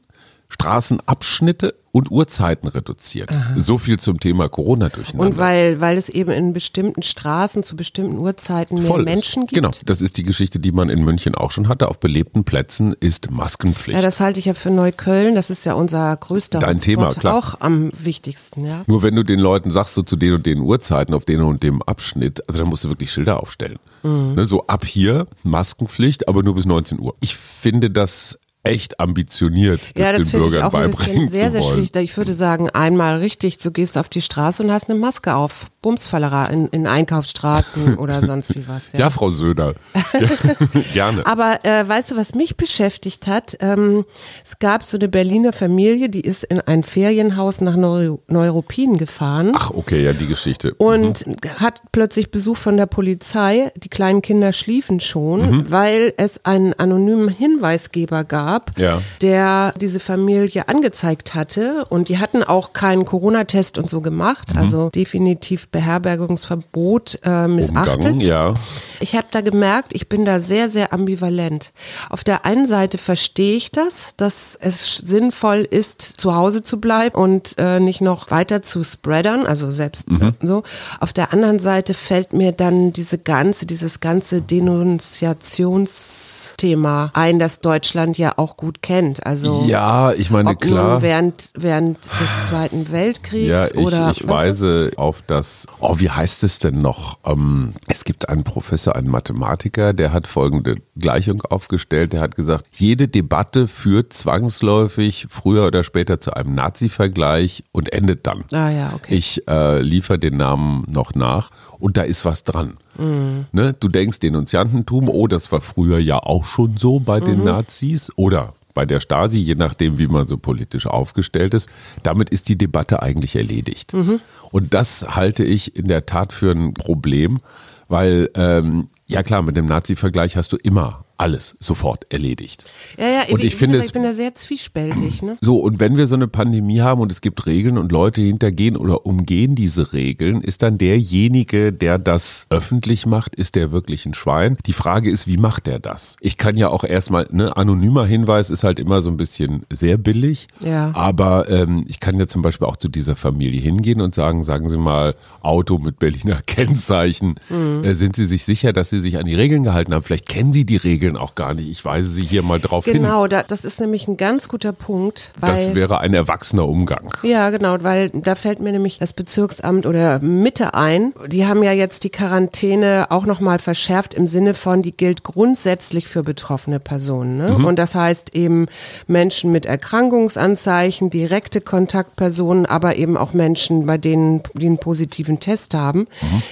Straßenabschnitte 0.56 1.75
und 1.92 2.12
Uhrzeiten 2.12 2.68
reduziert. 2.68 3.30
So 3.56 3.78
viel 3.78 4.00
zum 4.00 4.19
Thema 4.19 4.50
Corona 4.50 4.90
durcheinander. 4.90 5.30
Und 5.30 5.38
weil, 5.38 5.80
weil 5.80 5.98
es 5.98 6.10
eben 6.10 6.31
in 6.31 6.54
bestimmten 6.54 7.02
Straßen 7.02 7.63
zu 7.63 7.75
bestimmten 7.75 8.18
Uhrzeiten 8.18 8.80
mehr 8.80 8.88
Voll 8.88 9.02
ist. 9.02 9.06
Menschen 9.06 9.44
gibt? 9.44 9.54
Genau, 9.54 9.72
das 9.86 10.02
ist 10.02 10.18
die 10.18 10.24
Geschichte, 10.24 10.60
die 10.60 10.72
man 10.72 10.90
in 10.90 11.04
München 11.04 11.36
auch 11.36 11.52
schon 11.52 11.68
hatte. 11.68 11.88
Auf 11.90 12.00
belebten 12.00 12.44
Plätzen 12.44 12.96
ist 13.00 13.31
Maskenpflicht. 13.31 13.96
Ja, 13.96 14.02
das 14.02 14.19
halte 14.19 14.40
ich 14.40 14.46
ja 14.46 14.54
für 14.54 14.72
Neukölln. 14.72 15.36
Das 15.36 15.50
ist 15.50 15.66
ja 15.66 15.74
unser 15.74 16.16
größter 16.18 16.60
Dein 16.60 16.80
Thema, 16.80 17.08
Hotspot, 17.08 17.22
klar. 17.22 17.38
auch 17.38 17.62
am 17.62 17.92
wichtigsten, 17.98 18.66
ja. 18.66 18.84
Nur 18.88 19.04
wenn 19.04 19.16
du 19.16 19.24
den 19.24 19.40
Leuten 19.40 19.72
sagst, 19.72 19.94
so 19.94 20.01
zu 20.01 20.16
den 20.16 20.34
und 20.34 20.46
den 20.46 20.60
Uhrzeiten, 20.60 21.13
auf 21.13 21.24
den 21.24 21.42
und 21.42 21.63
dem 21.63 21.81
Abschnitt, 21.81 22.48
also 22.48 22.60
da 22.60 22.66
musst 22.66 22.84
du 22.84 22.90
wirklich 22.90 23.12
Schilder 23.12 23.42
aufstellen. 23.42 23.80
Mhm. 24.04 24.36
Ne, 24.36 24.46
so 24.46 24.68
ab 24.68 24.86
hier 24.86 25.28
Maskenpflicht, 25.44 26.28
aber 26.28 26.44
nur 26.44 26.56
bis 26.56 26.66
19 26.66 27.00
Uhr. 27.00 27.16
Ich 27.22 27.36
finde 27.36 27.90
das 27.90 28.38
echt 28.66 29.00
ambitioniert, 29.00 29.82
das 29.96 30.04
Ja, 30.04 30.12
das 30.12 30.24
den 30.24 30.28
finde 30.32 30.46
ich 30.46 30.52
Bürgern 30.52 30.68
auch 30.68 30.74
ein 30.74 30.92
beibringen 30.92 31.28
sehr, 31.28 31.46
zu 31.48 31.52
sehr 31.54 31.62
wollen. 31.64 31.88
schwierig. 31.88 32.10
Ich 32.12 32.18
würde 32.18 32.34
sagen, 32.34 32.70
einmal 32.72 33.18
richtig, 33.20 33.58
du 33.60 33.72
gehst 33.72 33.98
auf 33.98 34.10
die 34.10 34.22
Straße 34.22 34.64
und 34.64 34.72
hast 34.72 34.90
eine 34.90 35.00
Maske 35.00 35.36
auf. 35.36 35.68
Bumsfallera 35.82 36.48
in, 36.48 36.68
in 36.70 36.88
Einkaufsstraßen 36.88 37.96
oder 38.00 38.22
sonst 38.24 38.56
wie 38.56 38.68
was. 38.68 38.92
Ja, 38.94 39.10
Frau 39.12 39.30
Söder. 39.30 39.76
Gerne. 40.94 41.26
Aber 41.26 41.60
äh, 41.64 41.88
weißt 41.88 42.12
du, 42.12 42.18
was 42.18 42.34
mich 42.34 42.58
beschäftigt 42.58 43.28
hat? 43.28 43.56
Ähm, 43.60 44.06
es 44.44 44.58
gab 44.60 44.84
so 44.84 44.98
eine 44.98 45.08
Berliner 45.08 45.54
Familie, 45.54 46.10
die 46.10 46.22
ist 46.22 46.44
in 46.44 46.60
ein 46.60 46.84
Ferienhaus 46.84 47.62
nach 47.62 47.76
Neu 47.76 48.18
Neuruppin 48.28 48.98
gefahren. 48.98 49.52
Ach, 49.56 49.72
okay, 49.72 50.04
ja, 50.04 50.14
die 50.14 50.28
Geschichte. 50.28 50.74
und 50.76 51.26
hat 51.58 51.82
plötzlich 51.92 52.32
Besuch 52.32 52.58
von 52.58 52.78
der 52.78 52.86
Polizei. 52.88 53.72
Die 53.76 53.90
kleinen 53.90 54.22
Kinder 54.22 54.54
schliefen 54.54 55.00
schon, 55.00 55.36
Mhm. 55.46 55.66
weil 55.72 56.14
es 56.18 56.44
einen 56.46 56.74
anonymen 56.74 57.28
Hinweisgeber 57.30 58.24
gab, 58.24 58.55
Ja. 58.78 59.02
der 59.22 59.74
diese 59.80 60.00
Familie 60.00 60.68
angezeigt 60.68 61.36
hatte. 61.36 61.84
Und 61.90 62.10
die 62.10 62.18
hatten 62.19 62.44
auch 62.44 62.74
keinen 62.74 63.06
Corona-Test 63.06 63.78
und 63.78 63.90
so 63.90 64.02
gemacht, 64.02 64.54
Mhm. 64.54 64.57
also 64.60 64.90
definitiv 64.90 65.68
Beherbergungsverbot 65.69 67.19
äh, 67.24 67.48
missachtet. 67.48 67.96
Umgangen, 67.98 68.22
ja. 68.22 68.56
Ich 69.00 69.16
habe 69.16 69.28
da 69.31 69.42
gemerkt, 69.42 69.92
ich 69.94 70.10
bin 70.10 70.25
da 70.25 70.40
sehr, 70.40 70.69
sehr 70.69 70.94
ambivalent. 70.94 71.72
Auf 72.10 72.24
der 72.24 72.46
einen 72.46 72.66
Seite 72.66 72.98
verstehe 72.98 73.56
ich 73.57 73.72
das, 73.72 74.12
dass 74.18 74.58
es 74.60 74.98
sinnvoll 74.98 75.68
ist, 75.69 76.01
zu 76.01 76.36
Hause 76.36 76.63
zu 76.63 76.80
bleiben 76.80 77.16
und 77.16 77.56
äh, 77.58 77.80
nicht 77.80 78.01
noch 78.01 78.31
weiter 78.31 78.62
zu 78.62 78.84
spreadern, 78.84 79.46
also 79.46 79.72
selbst 79.72 80.10
Mhm. 80.12 80.34
äh, 80.42 80.48
so. 80.48 80.63
Auf 81.00 81.13
der 81.13 81.34
anderen 81.34 81.60
Seite 81.60 81.94
fällt 81.94 82.34
mir 82.34 82.51
dann 82.51 82.94
diese 82.94 83.18
ganze, 83.18 83.66
dieses 83.66 84.00
ganze 84.00 84.42
Denunziationsthema 84.42 87.12
ein, 87.13 87.40
das 87.40 87.60
Deutschland 87.62 88.18
ja 88.18 88.34
auch 88.38 88.45
gut 88.56 88.82
kennt. 88.82 89.26
Also 89.26 89.64
Ja, 89.68 90.12
ich 90.14 90.30
meine, 90.30 90.52
ob 90.52 90.62
klar. 90.62 90.94
nun 90.94 91.02
während, 91.02 91.50
während 91.58 91.98
des 92.06 92.48
Zweiten 92.50 92.92
Weltkriegs 92.92 93.48
Ja, 93.50 93.66
ich, 93.66 93.76
oder 93.76 94.12
ich 94.12 94.28
weißt 94.28 94.62
du? 94.62 94.68
weise 94.68 94.92
auf 94.98 95.22
das, 95.24 95.66
oh, 95.80 95.96
wie 96.00 96.10
heißt 96.12 96.44
es 96.44 96.60
denn 96.60 96.80
noch? 96.80 97.18
Ähm, 97.26 97.74
es 97.88 98.04
gibt 98.06 98.30
einen 98.30 98.44
Professor, 98.44 98.96
einen 98.96 99.10
Mathematiker, 99.10 99.94
der 99.94 100.14
hat 100.14 100.28
folgende 100.28 100.76
Gleichung 100.96 101.42
aufgestellt. 101.42 102.14
Der 102.14 102.22
hat 102.22 102.36
gesagt, 102.36 102.66
jede 102.72 103.08
Debatte 103.08 103.68
führt 103.68 104.14
zwangsläufig 104.14 105.28
früher 105.30 105.66
oder 105.66 105.84
später 105.84 106.20
zu 106.22 106.34
einem 106.34 106.54
Nazi-Vergleich 106.56 107.64
und 107.72 107.92
endet 107.92 108.26
dann. 108.28 108.44
Ah 108.52 108.70
ja, 108.70 108.92
okay. 108.96 109.16
Ich 109.16 109.48
äh, 109.48 109.82
liefere 109.82 110.20
den 110.20 110.38
Namen 110.38 110.86
noch 110.90 111.16
nach 111.16 111.50
und 111.80 111.98
da 111.98 112.04
ist 112.04 112.26
was 112.26 112.44
dran. 112.44 112.76
Mhm. 112.98 113.46
Ne? 113.52 113.74
Du 113.74 113.88
denkst 113.88 114.20
Denunziantentum, 114.20 115.10
oh, 115.10 115.28
das 115.28 115.52
war 115.52 115.62
früher 115.62 116.00
ja 116.00 116.20
auch 116.20 116.46
schon 116.46 116.78
so 116.78 117.00
bei 117.00 117.20
den 117.20 117.40
Mhm. 117.40 117.46
Nazis 117.46 118.12
oder 118.16 118.54
bei 118.74 118.86
der 118.86 119.00
Stasi, 119.00 119.38
je 119.38 119.56
nachdem, 119.56 119.98
wie 119.98 120.08
man 120.08 120.28
so 120.28 120.38
politisch 120.38 120.86
aufgestellt 120.86 121.54
ist. 121.54 121.70
Damit 122.04 122.30
ist 122.30 122.50
die 122.50 122.58
Debatte 122.58 123.02
eigentlich 123.02 123.36
erledigt. 123.36 123.94
Mhm. 123.94 124.20
Und 124.52 124.74
das 124.74 125.16
halte 125.16 125.46
ich 125.46 125.78
in 125.78 125.88
der 125.88 126.06
Tat 126.06 126.34
für 126.34 126.52
ein 126.52 126.74
Problem, 126.74 127.40
weil, 127.88 128.30
ähm, 128.36 128.88
ja 129.08 129.24
klar, 129.24 129.44
mit 129.44 129.56
dem 129.56 129.66
Nazi-Vergleich 129.66 130.36
hast 130.36 130.52
du 130.52 130.58
immer 130.58 131.05
alles 131.17 131.55
sofort 131.60 132.05
erledigt. 132.12 132.65
Ja, 132.98 133.07
ja, 133.07 133.19
Und 133.31 133.43
ich 133.43 133.53
wie 133.53 133.57
finde 133.57 133.77
gesagt, 133.77 133.84
es- 133.84 133.86
ich 133.88 133.93
bin 133.93 134.03
da 134.03 134.13
sehr 134.13 134.36
zwiespältig. 134.36 135.22
Ne? 135.24 135.38
So, 135.41 135.57
und 135.60 135.79
wenn 135.79 135.98
wir 135.98 136.07
so 136.07 136.15
eine 136.15 136.27
Pandemie 136.27 136.81
haben 136.81 137.01
und 137.01 137.12
es 137.12 137.22
gibt 137.22 137.45
Regeln 137.45 137.77
und 137.77 137.91
Leute 137.91 138.22
hintergehen 138.22 138.75
oder 138.77 139.05
umgehen 139.05 139.55
diese 139.55 139.93
Regeln, 139.93 140.41
ist 140.41 140.62
dann 140.62 140.77
derjenige, 140.77 141.72
der 141.74 141.98
das 141.98 142.48
öffentlich 142.50 143.05
macht, 143.05 143.36
ist 143.36 143.55
der 143.55 143.72
wirklich 143.72 144.05
ein 144.05 144.13
Schwein? 144.13 144.57
Die 144.65 144.74
Frage 144.74 145.10
ist, 145.10 145.27
wie 145.27 145.38
macht 145.38 145.67
der 145.67 145.79
das? 145.79 146.17
Ich 146.19 146.38
kann 146.38 146.57
ja 146.57 146.69
auch 146.69 146.84
erstmal, 146.84 147.27
ne, 147.31 147.55
anonymer 147.55 148.05
Hinweis 148.05 148.50
ist 148.50 148.63
halt 148.63 148.79
immer 148.79 149.01
so 149.01 149.10
ein 149.10 149.17
bisschen 149.17 149.63
sehr 149.72 149.98
billig. 149.98 150.48
Ja. 150.60 150.91
Aber 150.95 151.50
ähm, 151.50 151.86
ich 151.88 152.00
kann 152.00 152.19
ja 152.19 152.27
zum 152.27 152.41
Beispiel 152.41 152.67
auch 152.67 152.77
zu 152.77 152.89
dieser 152.89 153.15
Familie 153.15 153.62
hingehen 153.62 154.01
und 154.01 154.15
sagen, 154.15 154.43
sagen 154.43 154.69
Sie 154.69 154.77
mal, 154.77 155.15
Auto 155.41 155.77
mit 155.77 156.00
Berliner 156.00 156.41
Kennzeichen. 156.45 157.36
Mhm. 157.50 157.84
Äh, 157.84 157.93
sind 157.93 158.15
Sie 158.15 158.25
sich 158.25 158.45
sicher, 158.45 158.74
dass 158.74 158.89
Sie 158.89 159.00
sich 159.00 159.17
an 159.17 159.25
die 159.25 159.36
Regeln 159.36 159.63
gehalten 159.63 159.93
haben? 159.93 160.03
Vielleicht 160.03 160.27
kennen 160.27 160.51
Sie 160.53 160.65
die 160.65 160.77
Regeln 160.77 161.05
auch 161.16 161.36
gar 161.36 161.54
nicht. 161.54 161.70
Ich 161.70 161.86
weise 161.86 162.10
Sie 162.10 162.24
hier 162.24 162.42
mal 162.42 162.60
drauf 162.60 162.86
hin. 162.86 162.94
Genau, 162.96 163.28
da, 163.28 163.44
das 163.44 163.64
ist 163.64 163.80
nämlich 163.80 164.08
ein 164.08 164.18
ganz 164.18 164.48
guter 164.48 164.74
Punkt, 164.74 165.32
Das 165.40 165.76
wäre 165.76 166.00
ein 166.00 166.14
erwachsener 166.14 166.68
Umgang. 166.68 167.10
ja, 167.24 167.50
genau, 167.52 167.78
weil 167.82 168.10
da 168.10 168.36
fällt 168.36 168.60
mir 168.60 168.72
nämlich 168.72 168.98
das 169.00 169.14
Bezirksamt 169.14 169.86
oder 169.86 170.20
Mitte 170.20 170.74
ein. 170.74 171.14
Die 171.28 171.46
haben 171.46 171.62
ja 171.64 171.72
jetzt 171.72 172.04
die 172.04 172.10
Quarantäne 172.10 173.08
auch 173.10 173.26
nochmal 173.26 173.60
verschärft 173.60 174.14
im 174.14 174.28
Sinne 174.28 174.54
von, 174.54 174.82
die 174.82 174.96
gilt 174.96 175.24
grundsätzlich 175.24 176.08
für 176.08 176.24
betroffene 176.24 176.80
Personen. 176.80 177.38
Ne? 177.38 177.56
Und 177.56 177.78
das 177.78 177.94
heißt 177.96 178.36
eben 178.36 178.68
Menschen 179.08 179.52
mit 179.52 179.66
Erkrankungsanzeichen, 179.66 181.10
direkte 181.10 181.62
Kontaktpersonen, 181.62 182.66
aber 182.66 182.96
eben 182.96 183.18
auch 183.18 183.34
Menschen, 183.34 183.86
bei 183.86 183.98
denen 183.98 184.42
die 184.54 184.66
einen 184.66 184.78
positiven 184.78 185.40
Test 185.40 185.74
haben. 185.74 186.08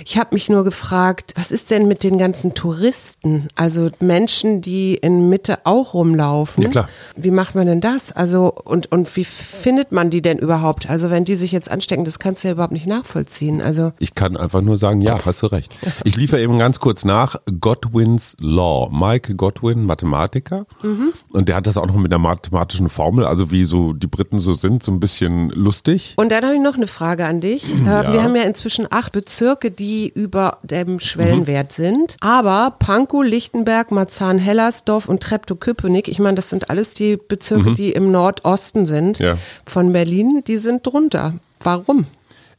Ich 0.06 0.18
habe 0.18 0.30
mich 0.34 0.50
nur 0.50 0.64
gefragt, 0.64 1.34
was 1.36 1.52
ist 1.52 1.72
denn 1.72 1.88
mit 1.88 2.04
den 2.04 2.18
ganzen 2.18 2.54
Touristen? 2.54 3.48
Also 3.56 3.90
Menschen, 4.00 4.43
Menschen, 4.44 4.62
die 4.62 4.96
in 4.96 5.30
Mitte 5.30 5.60
auch 5.64 5.94
rumlaufen. 5.94 6.64
Ja, 6.64 6.70
klar. 6.70 6.90
Wie 7.16 7.32
macht 7.32 7.56
man 7.56 7.66
denn 7.66 7.82
das? 7.82 8.12
Also, 8.12 8.54
und, 8.64 8.92
und 8.92 9.16
wie 9.16 9.24
findet 9.24 9.92
man 9.92 10.10
die 10.10 10.22
denn 10.22 10.38
überhaupt? 10.38 10.90
Also, 10.90 11.10
wenn 11.10 11.26
die 11.26 11.36
sich 11.36 11.52
jetzt 11.52 11.72
anstecken, 11.72 12.06
das 12.06 12.20
kannst 12.20 12.44
du 12.44 12.50
ja 12.50 12.54
überhaupt 12.54 12.74
nicht 12.74 12.88
nachvollziehen. 12.88 13.62
Also. 13.62 13.92
Ich 14.00 14.16
kann 14.16 14.38
einfach 14.38 14.62
nur 14.62 14.78
sagen, 14.78 15.02
ja, 15.02 15.20
hast 15.26 15.42
du 15.44 15.48
recht. 15.48 15.74
Ich 16.04 16.16
liefere 16.16 16.42
eben 16.42 16.60
ganz 16.60 16.80
kurz 16.80 17.06
nach 17.06 17.38
Godwin's 17.60 18.36
Law. 18.40 18.90
Mike 18.92 19.36
Godwin, 19.36 19.86
Mathematiker. 19.86 20.66
Mhm. 20.82 21.14
Und 21.32 21.50
der 21.50 21.56
hat 21.56 21.68
das 21.68 21.78
auch 21.78 21.88
noch 21.88 21.96
mit 21.96 22.12
einer 22.12 22.20
mathematischen 22.20 22.90
Formel, 22.90 23.26
also 23.26 23.52
wie 23.52 23.64
so 23.64 23.94
die 23.94 24.08
Briten 24.08 24.40
so 24.40 24.54
sind, 24.54 24.84
so 24.84 24.92
ein 24.92 25.00
bisschen 25.00 25.50
lustig. 25.50 26.14
Und 26.18 26.32
dann 26.32 26.44
habe 26.44 26.56
ich 26.56 26.62
noch 26.62 26.76
eine 26.76 26.88
Frage 26.88 27.26
an 27.26 27.42
dich. 27.42 27.74
Ja. 27.86 28.12
Wir 28.12 28.24
haben 28.24 28.36
ja 28.36 28.44
inzwischen 28.44 28.88
acht 28.90 29.12
Bezirke, 29.12 29.72
die 29.72 30.10
über 30.10 30.58
dem 30.64 31.00
Schwellenwert 31.00 31.78
mhm. 31.78 31.84
sind. 31.84 32.18
Aber 32.20 32.76
Pankow, 32.80 33.24
Lichtenberg, 33.24 33.92
Marzahn-Hellersdorf 34.34 35.08
und 35.08 35.22
Treptow-Köpenick, 35.22 36.08
ich 36.08 36.20
meine, 36.20 36.36
das 36.36 36.50
sind 36.50 36.70
alles 36.70 36.94
die 36.94 37.18
Bezirke, 37.18 37.72
mhm. 37.72 37.76
die 37.76 37.92
im 37.92 38.12
Nordosten 38.12 38.86
sind 38.86 39.20
ja. 39.20 39.38
von 39.66 39.94
Berlin, 39.94 40.44
die 40.48 40.58
sind 40.58 40.86
drunter. 40.86 41.36
Warum? 41.62 42.06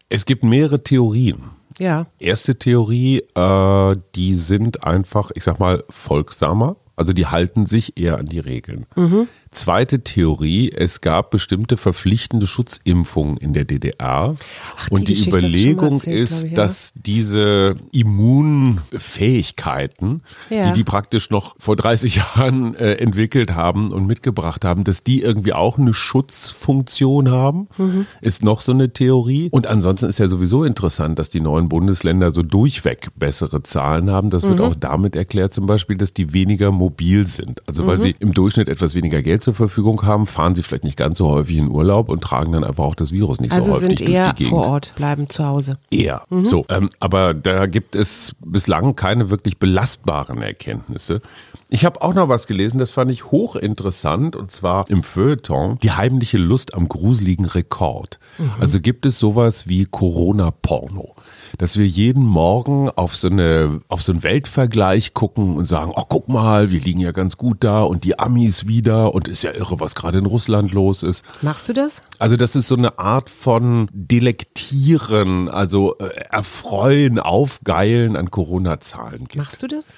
Es 0.08 0.26
gibt 0.26 0.44
mehrere 0.44 0.82
Theorien. 0.82 1.50
Ja. 1.78 2.06
Erste 2.18 2.56
Theorie, 2.56 3.22
äh, 3.34 3.94
die 4.14 4.34
sind 4.34 4.84
einfach, 4.84 5.30
ich 5.34 5.44
sag 5.44 5.58
mal, 5.58 5.82
folgsamer. 5.90 6.76
Also 6.96 7.12
die 7.12 7.26
halten 7.26 7.66
sich 7.66 7.98
eher 7.98 8.18
an 8.18 8.26
die 8.26 8.38
Regeln. 8.38 8.86
Mhm. 8.94 9.26
Zweite 9.54 10.04
Theorie, 10.04 10.70
es 10.70 11.00
gab 11.00 11.30
bestimmte 11.30 11.76
verpflichtende 11.76 12.46
Schutzimpfungen 12.46 13.38
in 13.38 13.52
der 13.52 13.64
DDR. 13.64 14.36
Ach, 14.76 14.88
und 14.90 15.08
die, 15.08 15.14
die 15.14 15.28
Überlegung 15.28 15.94
erzählt, 15.94 16.20
ist, 16.20 16.44
ich, 16.44 16.50
ja. 16.50 16.56
dass 16.56 16.92
diese 16.94 17.74
Immunfähigkeiten, 17.92 20.22
ja. 20.50 20.70
die 20.70 20.74
die 20.74 20.84
praktisch 20.84 21.30
noch 21.30 21.54
vor 21.58 21.76
30 21.76 22.16
Jahren 22.16 22.74
äh, 22.74 22.94
entwickelt 22.94 23.54
haben 23.54 23.92
und 23.92 24.06
mitgebracht 24.06 24.64
haben, 24.64 24.84
dass 24.84 25.02
die 25.02 25.22
irgendwie 25.22 25.52
auch 25.52 25.78
eine 25.78 25.94
Schutzfunktion 25.94 27.30
haben, 27.30 27.68
mhm. 27.78 28.06
ist 28.20 28.42
noch 28.42 28.60
so 28.60 28.72
eine 28.72 28.92
Theorie. 28.92 29.48
Und 29.50 29.66
ansonsten 29.66 30.06
ist 30.06 30.18
ja 30.18 30.28
sowieso 30.28 30.64
interessant, 30.64 31.18
dass 31.18 31.30
die 31.30 31.40
neuen 31.40 31.68
Bundesländer 31.68 32.32
so 32.32 32.42
durchweg 32.42 33.08
bessere 33.16 33.62
Zahlen 33.62 34.10
haben. 34.10 34.30
Das 34.30 34.42
wird 34.42 34.58
mhm. 34.58 34.64
auch 34.64 34.74
damit 34.74 35.16
erklärt 35.16 35.54
zum 35.54 35.66
Beispiel, 35.66 35.96
dass 35.96 36.12
die 36.12 36.32
weniger 36.32 36.72
mobil 36.72 37.26
sind. 37.26 37.62
Also 37.68 37.86
weil 37.86 37.98
mhm. 37.98 38.02
sie 38.02 38.14
im 38.20 38.32
Durchschnitt 38.32 38.68
etwas 38.68 38.94
weniger 38.94 39.22
Geld 39.22 39.42
zur 39.44 39.54
Verfügung 39.54 40.02
haben, 40.02 40.26
fahren 40.26 40.54
sie 40.54 40.62
vielleicht 40.62 40.84
nicht 40.84 40.96
ganz 40.96 41.18
so 41.18 41.28
häufig 41.28 41.58
in 41.58 41.70
Urlaub 41.70 42.08
und 42.08 42.22
tragen 42.22 42.52
dann 42.52 42.64
einfach 42.64 42.84
auch 42.84 42.94
das 42.94 43.12
Virus 43.12 43.40
nicht 43.40 43.52
also 43.52 43.72
so 43.72 43.76
häufig 43.76 43.88
durch 43.88 43.98
die 43.98 44.04
Gegend. 44.06 44.20
Also 44.20 44.36
sind 44.36 44.46
eher 44.46 44.50
vor 44.50 44.66
Ort, 44.66 44.92
bleiben 44.96 45.28
zu 45.28 45.44
Hause. 45.44 45.78
Eher. 45.90 46.22
Mhm. 46.30 46.46
So, 46.46 46.64
ähm, 46.68 46.90
aber 46.98 47.34
da 47.34 47.66
gibt 47.66 47.94
es 47.94 48.34
bislang 48.44 48.96
keine 48.96 49.30
wirklich 49.30 49.58
belastbaren 49.58 50.42
Erkenntnisse. 50.42 51.20
Ich 51.74 51.84
habe 51.84 52.02
auch 52.02 52.14
noch 52.14 52.28
was 52.28 52.46
gelesen, 52.46 52.78
das 52.78 52.90
fand 52.90 53.10
ich 53.10 53.32
hochinteressant 53.32 54.36
und 54.36 54.52
zwar 54.52 54.88
im 54.88 55.02
Feuilleton 55.02 55.76
die 55.82 55.90
heimliche 55.90 56.38
Lust 56.38 56.72
am 56.72 56.88
gruseligen 56.88 57.46
Rekord. 57.46 58.20
Mhm. 58.38 58.52
Also 58.60 58.80
gibt 58.80 59.06
es 59.06 59.18
sowas 59.18 59.66
wie 59.66 59.84
Corona-Porno 59.84 61.16
dass 61.58 61.76
wir 61.76 61.86
jeden 61.86 62.24
Morgen 62.24 62.90
auf 62.90 63.16
so 63.16 63.28
eine, 63.28 63.80
auf 63.88 64.02
so 64.02 64.12
einen 64.12 64.22
Weltvergleich 64.22 65.14
gucken 65.14 65.56
und 65.56 65.66
sagen, 65.66 65.92
oh, 65.94 66.04
guck 66.08 66.28
mal, 66.28 66.70
wir 66.70 66.80
liegen 66.80 67.00
ja 67.00 67.12
ganz 67.12 67.36
gut 67.36 67.58
da 67.60 67.82
und 67.82 68.04
die 68.04 68.18
Amis 68.18 68.66
wieder 68.66 69.14
und 69.14 69.28
ist 69.28 69.42
ja 69.42 69.52
irre, 69.52 69.80
was 69.80 69.94
gerade 69.94 70.18
in 70.18 70.26
Russland 70.26 70.72
los 70.72 71.02
ist. 71.02 71.24
Machst 71.42 71.68
du 71.68 71.72
das? 71.72 72.02
Also 72.18 72.36
das 72.36 72.56
ist 72.56 72.68
so 72.68 72.76
eine 72.76 72.98
Art 72.98 73.30
von 73.30 73.88
Delektieren, 73.92 75.48
also 75.48 75.96
äh, 75.98 76.08
Erfreuen, 76.30 77.18
Aufgeilen 77.18 78.16
an 78.16 78.30
Corona-Zahlen 78.30 79.28
Machst 79.34 79.62
du 79.62 79.66
das? 79.66 79.92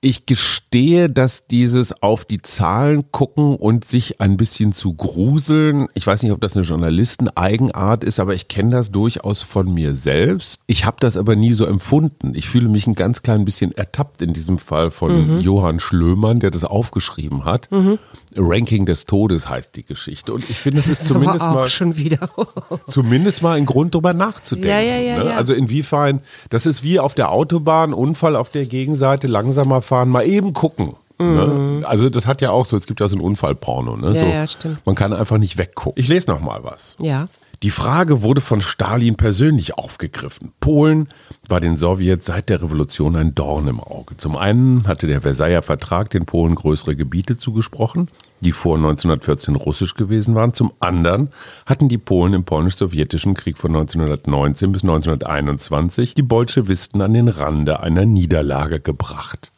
Ich 0.00 0.26
gestehe, 0.26 1.10
dass 1.10 1.48
dieses 1.48 2.04
auf 2.04 2.24
die 2.24 2.40
Zahlen 2.40 3.10
gucken 3.10 3.56
und 3.56 3.84
sich 3.84 4.20
ein 4.20 4.36
bisschen 4.36 4.70
zu 4.70 4.94
gruseln, 4.94 5.88
ich 5.94 6.06
weiß 6.06 6.22
nicht, 6.22 6.30
ob 6.30 6.40
das 6.40 6.56
eine 6.56 6.64
Journalisten-Eigenart 6.64 8.04
ist, 8.04 8.20
aber 8.20 8.32
ich 8.32 8.46
kenne 8.46 8.70
das 8.70 8.92
durchaus 8.92 9.42
von 9.42 9.74
mir 9.74 9.96
selbst. 9.96 10.60
Ich 10.68 10.84
habe 10.84 10.98
das 11.00 11.16
aber 11.16 11.34
nie 11.34 11.52
so 11.52 11.66
empfunden. 11.66 12.34
Ich 12.36 12.48
fühle 12.48 12.68
mich 12.68 12.86
ein 12.86 12.94
ganz 12.94 13.22
klein 13.22 13.44
bisschen 13.44 13.72
ertappt 13.72 14.22
in 14.22 14.32
diesem 14.32 14.58
Fall 14.58 14.92
von 14.92 15.38
mhm. 15.38 15.40
Johann 15.40 15.80
Schlömann, 15.80 16.38
der 16.38 16.52
das 16.52 16.62
aufgeschrieben 16.62 17.44
hat. 17.44 17.68
Mhm. 17.72 17.98
Ranking 18.36 18.86
des 18.86 19.04
Todes 19.04 19.48
heißt 19.48 19.74
die 19.74 19.84
Geschichte. 19.84 20.32
Und 20.32 20.48
ich 20.48 20.58
finde, 20.58 20.78
es 20.78 20.86
ist 20.86 21.04
zumindest 21.06 21.40
mal 21.40 21.66
schon 21.66 21.96
wieder. 21.96 22.30
zumindest 22.86 23.42
mal 23.42 23.56
ein 23.56 23.66
Grund, 23.66 23.96
darüber 23.96 24.14
nachzudenken. 24.14 24.70
Ja, 24.70 24.80
ja, 24.80 25.00
ja, 25.00 25.24
ne? 25.24 25.34
Also 25.34 25.54
inwiefern, 25.54 26.20
das 26.50 26.66
ist 26.66 26.84
wie 26.84 27.00
auf 27.00 27.16
der 27.16 27.32
Autobahn, 27.32 27.92
Unfall 27.92 28.36
auf 28.36 28.50
der 28.50 28.66
Gegenseite, 28.66 29.26
langsamer 29.26 29.82
fahren, 29.88 30.08
mal 30.08 30.26
eben 30.26 30.52
gucken. 30.52 30.94
Mhm. 31.18 31.80
Ne? 31.80 31.82
Also 31.84 32.08
das 32.10 32.26
hat 32.26 32.40
ja 32.40 32.50
auch 32.50 32.64
so, 32.64 32.76
es 32.76 32.86
gibt 32.86 33.00
ja 33.00 33.08
so 33.08 33.16
ein 33.16 33.20
Unfallporno. 33.20 33.96
Ne? 33.96 34.14
Ja, 34.14 34.20
so, 34.20 34.26
ja, 34.26 34.46
stimmt. 34.46 34.86
Man 34.86 34.94
kann 34.94 35.12
einfach 35.12 35.38
nicht 35.38 35.58
weggucken. 35.58 36.00
Ich 36.00 36.08
lese 36.08 36.30
noch 36.30 36.40
mal 36.40 36.60
was. 36.62 36.96
Ja. 37.00 37.28
Die 37.64 37.70
Frage 37.70 38.22
wurde 38.22 38.40
von 38.40 38.60
Stalin 38.60 39.16
persönlich 39.16 39.76
aufgegriffen. 39.76 40.52
Polen 40.60 41.08
war 41.48 41.58
den 41.58 41.76
Sowjets 41.76 42.26
seit 42.26 42.50
der 42.50 42.62
Revolution 42.62 43.16
ein 43.16 43.34
Dorn 43.34 43.66
im 43.66 43.80
Auge. 43.80 44.16
Zum 44.16 44.36
einen 44.36 44.86
hatte 44.86 45.08
der 45.08 45.22
Versailler 45.22 45.62
Vertrag 45.62 46.10
den 46.10 46.24
Polen 46.24 46.54
größere 46.54 46.94
Gebiete 46.94 47.36
zugesprochen, 47.36 48.10
die 48.42 48.52
vor 48.52 48.76
1914 48.76 49.56
russisch 49.56 49.94
gewesen 49.94 50.36
waren. 50.36 50.54
Zum 50.54 50.72
anderen 50.78 51.30
hatten 51.66 51.88
die 51.88 51.98
Polen 51.98 52.32
im 52.32 52.44
polnisch-sowjetischen 52.44 53.34
Krieg 53.34 53.58
von 53.58 53.74
1919 53.74 54.70
bis 54.70 54.84
1921 54.84 56.14
die 56.14 56.22
Bolschewisten 56.22 57.02
an 57.02 57.12
den 57.12 57.26
Rande 57.26 57.80
einer 57.80 58.06
Niederlage 58.06 58.78
gebracht. 58.78 59.50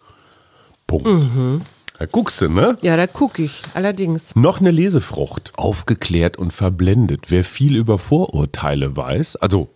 Punkt. 0.91 1.07
Mhm. 1.07 1.63
Da 1.99 2.07
guckst 2.07 2.41
du, 2.41 2.49
ne? 2.49 2.79
Ja, 2.83 2.97
da 2.97 3.07
guck 3.07 3.39
ich, 3.39 3.63
allerdings. 3.75 4.35
Noch 4.35 4.61
eine 4.61 4.71
Lesefrucht. 4.71 5.53
Aufgeklärt 5.57 6.37
und 6.37 6.53
verblendet. 6.53 7.27
Wer 7.29 7.45
viel 7.45 7.77
über 7.77 7.99
Vorurteile 7.99 8.97
weiß, 8.97 9.37
also 9.37 9.69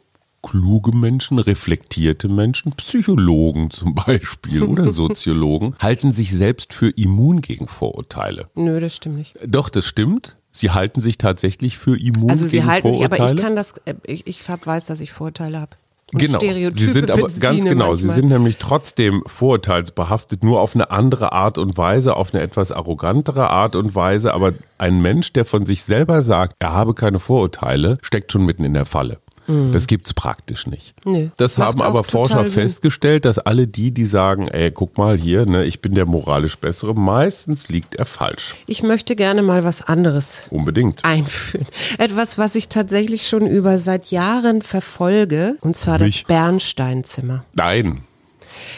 kluge 0.43 0.93
Menschen, 0.95 1.39
reflektierte 1.39 2.29
Menschen, 2.29 2.73
Psychologen 2.73 3.71
zum 3.71 3.95
Beispiel 3.95 4.63
oder 4.63 4.89
Soziologen, 4.91 5.77
halten 5.79 6.13
sich 6.13 6.35
selbst 6.35 6.75
für 6.75 6.91
immun 6.91 7.43
gegen 7.43 7.69
Vorurteile. 7.69 8.49
Nö, 8.55 8.81
das 8.81 8.97
stimmt 8.97 9.17
nicht. 9.17 9.35
Doch, 9.47 9.69
das 9.69 9.87
stimmt. 9.87 10.37
Sie 10.51 10.71
halten 10.71 11.01
sich 11.01 11.19
tatsächlich 11.19 11.79
für 11.79 11.99
immun 11.99 12.31
also 12.31 12.47
gegen 12.47 12.65
Vorurteile. 12.65 12.75
Also 12.75 12.89
sie 12.89 12.91
halten 12.91 12.93
sich, 12.93 13.05
aber 13.05 13.33
ich 13.33 13.41
kann 13.41 13.57
das, 13.57 13.75
äh, 13.85 13.95
ich, 14.05 14.27
ich 14.27 14.49
weiß, 14.49 14.87
dass 14.87 15.01
ich 15.01 15.13
Vorurteile 15.13 15.61
habe 15.61 15.77
genau. 16.19 16.39
Stereotype 16.39 16.79
Sie 16.79 16.87
sind 16.87 17.11
aber 17.11 17.29
ganz 17.41 17.65
genau, 17.65 17.89
manchmal. 17.89 17.97
sie 17.97 18.11
sind 18.11 18.29
nämlich 18.29 18.57
trotzdem 18.59 19.23
vorurteilsbehaftet, 19.27 20.45
nur 20.45 20.61
auf 20.61 20.75
eine 20.75 20.91
andere 20.91 21.33
Art 21.33 21.59
und 21.59 21.77
Weise, 21.77 22.17
auf 22.17 22.35
eine 22.35 22.43
etwas 22.43 22.73
arrogantere 22.73 23.51
Art 23.51 23.77
und 23.77 23.95
Weise. 23.95 24.35
Aber 24.35 24.53
ein 24.79 25.01
Mensch, 25.01 25.33
der 25.33 25.45
von 25.45 25.67
sich 25.67 25.85
selber 25.85 26.23
sagt, 26.23 26.57
er 26.59 26.73
habe 26.73 26.95
keine 26.95 27.21
Vorurteile, 27.21 27.99
steckt 28.03 28.33
schon 28.33 28.45
mitten 28.45 28.65
in 28.65 28.75
der 28.75 28.85
Falle. 28.85 29.19
Mhm. 29.47 29.73
Das 29.73 29.87
gibt's 29.87 30.15
praktisch 30.15 30.67
nicht. 30.67 30.95
Nee, 31.05 31.31
das 31.37 31.59
haben 31.59 31.83
aber 31.83 32.05
Forscher 32.05 32.45
festgestellt, 32.47 33.25
dass 33.25 33.39
alle 33.39 33.69
die, 33.69 33.91
die 33.93 34.07
sagen, 34.07 34.49
ey, 34.49 34.71
guck 34.71 34.97
mal 34.99 35.17
hier, 35.17 35.47
ne, 35.47 35.65
ich 35.65 35.81
bin 35.81 35.95
der 35.95 36.07
moralisch 36.07 36.57
Bessere, 36.59 36.95
meistens 36.95 37.69
liegt 37.69 37.95
er 37.97 38.07
falsch. 38.07 38.55
Ich 38.67 38.83
möchte 38.83 39.17
gerne 39.17 39.43
mal 39.43 39.65
was 39.65 39.83
anderes 39.83 40.45
Unbedingt. 40.51 41.05
einführen. 41.05 41.67
Etwas, 41.99 42.39
was 42.39 42.55
ich 42.55 42.69
tatsächlich 42.69 43.27
schon 43.29 43.47
über 43.47 43.79
seit 43.79 44.11
Jahren 44.11 44.63
verfolge, 44.63 45.57
und 45.61 45.77
zwar 45.77 45.99
Mich? 46.01 46.23
das 46.23 46.29
Bernsteinzimmer. 46.29 47.45
Nein. 47.55 48.03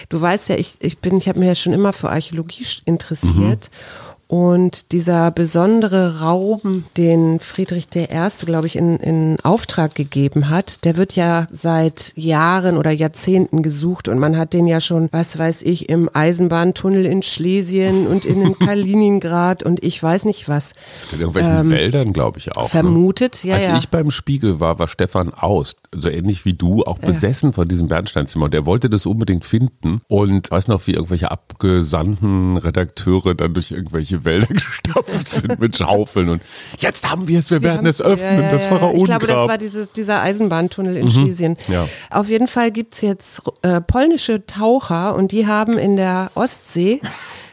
Du 0.09 0.21
weißt 0.21 0.49
ja, 0.49 0.57
ich, 0.57 0.75
ich 0.81 0.99
bin, 0.99 1.19
ich 1.19 1.29
habe 1.29 1.39
mich 1.39 1.49
ja 1.49 1.55
schon 1.55 1.73
immer 1.73 1.93
für 1.93 2.11
Archäologie 2.11 2.67
interessiert. 2.85 3.71
Mhm. 3.71 4.06
Und 4.29 4.91
dieser 4.91 5.31
besondere 5.31 6.21
Raum, 6.21 6.85
den 6.97 7.39
Friedrich 7.39 7.87
I., 7.95 8.07
glaube 8.45 8.67
ich, 8.67 8.75
in, 8.75 8.97
in 8.97 9.37
Auftrag 9.45 9.95
gegeben 9.95 10.49
hat, 10.49 10.85
der 10.85 10.97
wird 10.97 11.15
ja 11.15 11.47
seit 11.53 12.13
Jahren 12.17 12.77
oder 12.77 12.91
Jahrzehnten 12.91 13.63
gesucht 13.63 14.09
und 14.09 14.19
man 14.19 14.37
hat 14.37 14.53
den 14.53 14.67
ja 14.67 14.81
schon, 14.81 15.09
was 15.13 15.39
weiß 15.39 15.63
ich, 15.63 15.89
im 15.89 16.11
Eisenbahntunnel 16.13 17.07
in 17.07 17.23
Schlesien 17.23 18.09
und 18.09 18.25
in 18.25 18.59
Kaliningrad 18.59 19.63
und 19.63 19.85
ich 19.85 20.03
weiß 20.03 20.25
nicht 20.25 20.49
was. 20.49 20.73
In 21.13 21.21
irgendwelchen 21.21 21.61
ähm, 21.61 21.71
Wäldern, 21.71 22.13
glaube 22.13 22.39
ich 22.39 22.57
auch. 22.57 22.65
Ne? 22.65 22.69
Vermutet, 22.69 23.45
ne? 23.45 23.51
ja. 23.51 23.57
Als 23.57 23.67
ja. 23.69 23.79
ich 23.79 23.91
beim 23.91 24.11
Spiegel 24.11 24.59
war, 24.59 24.81
war 24.81 24.89
Stefan 24.89 25.33
Aust, 25.33 25.79
so 25.95 26.09
ähnlich 26.09 26.45
wie 26.45 26.55
du, 26.55 26.83
auch 26.83 26.99
ja. 27.01 27.07
besessen 27.07 27.53
von 27.53 27.69
diesem 27.69 27.87
Bernsteinzimmer. 27.87 28.47
Und 28.47 28.55
der 28.55 28.67
wollte 28.67 28.91
das 28.91 29.07
unbedingt 29.07 29.45
finden 29.45 30.01
und 30.09 30.51
weiß 30.51 30.67
noch, 30.67 30.85
wie 30.89 30.93
irgendwelche 30.95 31.31
abgesandten 31.31 32.57
Redakteure 32.57 33.35
dann 33.37 33.55
durch 33.55 33.71
irgendwelche 33.71 34.16
irgendwelche 34.17 34.25
Wälder 34.25 34.47
gestapft 34.55 35.29
sind 35.29 35.61
mit 35.61 35.77
Schaufeln 35.77 36.29
und 36.29 36.43
jetzt 36.79 37.11
haben 37.11 37.29
wir 37.29 37.41
es, 37.41 37.51
wir, 37.51 37.63
wir 37.63 37.71
werden 37.71 37.87
es 37.87 38.01
öffnen, 38.03 38.37
ja, 38.37 38.43
ja, 38.43 38.51
das 38.51 38.67
Pharaonengrab. 38.67 39.23
Ich 39.23 39.27
glaube, 39.27 39.27
das 39.27 39.49
war 39.49 39.59
diese, 39.59 39.87
dieser 39.95 40.23
Eisenbahntunnel 40.23 40.97
in 40.97 41.07
mhm. 41.07 41.11
Schlesien. 41.11 41.57
Ja. 41.69 41.87
Auf 42.11 42.29
jeden 42.29 42.49
Fall 42.49 42.71
gibt 42.71 42.95
es 42.95 43.01
jetzt 43.01 43.43
äh, 43.63 43.81
polnische 43.81 44.47
Taucher 44.47 45.15
und 45.15 45.33
die 45.33 45.47
haben 45.47 45.79
in 45.79 45.97
der 45.97 46.31
Ostsee 46.35 47.01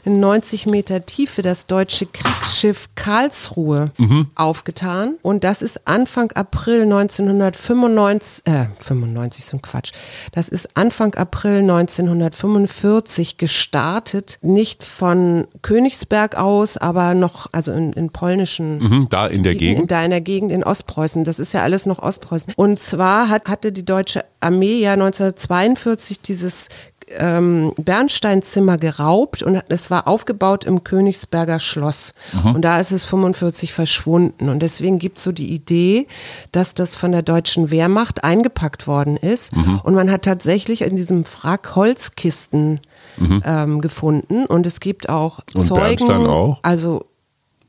in 0.06 0.20
90 0.20 0.66
Meter 0.66 1.06
Tiefe 1.06 1.42
das 1.42 1.66
deutsche 1.66 2.06
Kriegsschiff 2.06 2.90
Karlsruhe 2.96 3.92
mhm. 3.98 4.28
aufgetan. 4.36 5.16
Und 5.22 5.44
das 5.44 5.62
ist 5.62 5.88
Anfang 5.88 6.32
April 6.34 6.84
1995, 6.84 8.46
äh, 8.46 8.66
95 8.80 9.46
so 9.46 9.58
ein 9.58 9.62
Quatsch. 9.62 9.92
Das 10.32 10.50
ist 10.50 10.76
Anfang 10.76 11.16
April 11.16 11.60
1945 11.60 13.38
gestartet. 13.38 14.38
Nicht 14.42 14.84
von 14.84 15.48
Königsberg 15.62 16.36
aus, 16.36 16.78
aber 16.78 17.14
noch, 17.14 17.48
also 17.52 17.72
in, 17.72 17.94
in 17.94 18.10
polnischen. 18.10 18.80
Mhm, 18.80 19.08
da 19.10 19.28
in 19.28 19.44
der 19.44 19.56
Gegend? 19.56 19.92
Da 19.92 20.04
in 20.04 20.12
der 20.12 20.22
Gegend 20.22 20.52
in 20.52 20.64
Ostpreußen. 20.64 21.24
Das 21.24 21.40
ist 21.40 21.54
ja 21.54 21.64
alles 21.64 21.86
noch 21.86 22.00
Ostpreußen. 22.00 22.54
Und 22.56 22.80
zwar 22.80 23.30
hat, 23.30 23.48
hatte 23.48 23.72
die 23.72 23.86
deutsche 23.86 24.26
Armee 24.40 24.80
ja 24.80 24.94
1942 24.94 26.22
dieses 26.22 26.70
ähm, 27.18 27.74
Bernsteinzimmer 27.78 28.78
geraubt 28.78 29.44
und 29.44 29.62
es 29.70 29.90
war 29.90 30.08
aufgebaut 30.08 30.66
im 30.66 30.84
Königsberger 30.84 31.60
Schloss. 31.60 32.14
Mhm. 32.34 32.56
Und 32.56 32.62
da 32.64 32.80
ist 32.80 32.92
es 32.92 33.06
45 33.06 33.74
verschwunden. 33.74 34.50
Und 34.50 34.60
deswegen 34.60 35.00
gibt 35.00 35.18
es 35.18 35.24
so 35.24 35.32
die 35.32 35.54
Idee, 35.54 36.08
dass 36.52 36.74
das 36.74 36.96
von 36.96 37.12
der 37.12 37.22
deutschen 37.22 37.72
Wehrmacht 37.72 38.24
eingepackt 38.24 38.88
worden 38.88 39.18
ist. 39.18 39.56
Mhm. 39.56 39.82
Und 39.84 39.96
man 39.96 40.12
hat 40.12 40.24
tatsächlich 40.24 40.82
in 40.82 40.96
diesem 40.96 41.26
Wrack 41.26 41.76
Holzkisten 41.76 42.82
mhm. 43.18 43.42
ähm, 43.46 43.82
gefunden. 43.82 44.46
Und 44.46 44.66
es 44.66 44.80
gibt 44.80 45.10
auch 45.10 45.40
und 45.54 45.66
Zeugen. 45.66 45.82
Bernstein 45.82 46.26
auch? 46.28 46.60
Also 46.62 47.06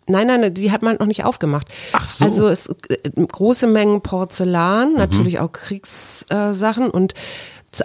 Nein, 0.07 0.27
nein, 0.27 0.53
die 0.53 0.71
hat 0.71 0.83
man 0.83 0.97
noch 0.97 1.07
nicht 1.07 1.25
aufgemacht. 1.25 1.69
Ach 1.93 2.11
so. 2.11 2.25
Also 2.25 2.49
es 2.49 2.67
äh, 2.67 3.11
große 3.15 3.67
Mengen 3.67 4.03
Porzellan, 4.03 4.93
mhm. 4.93 4.99
natürlich 4.99 5.41
auch 5.41 5.53
Kriegssachen 5.53 6.91
und 6.91 7.15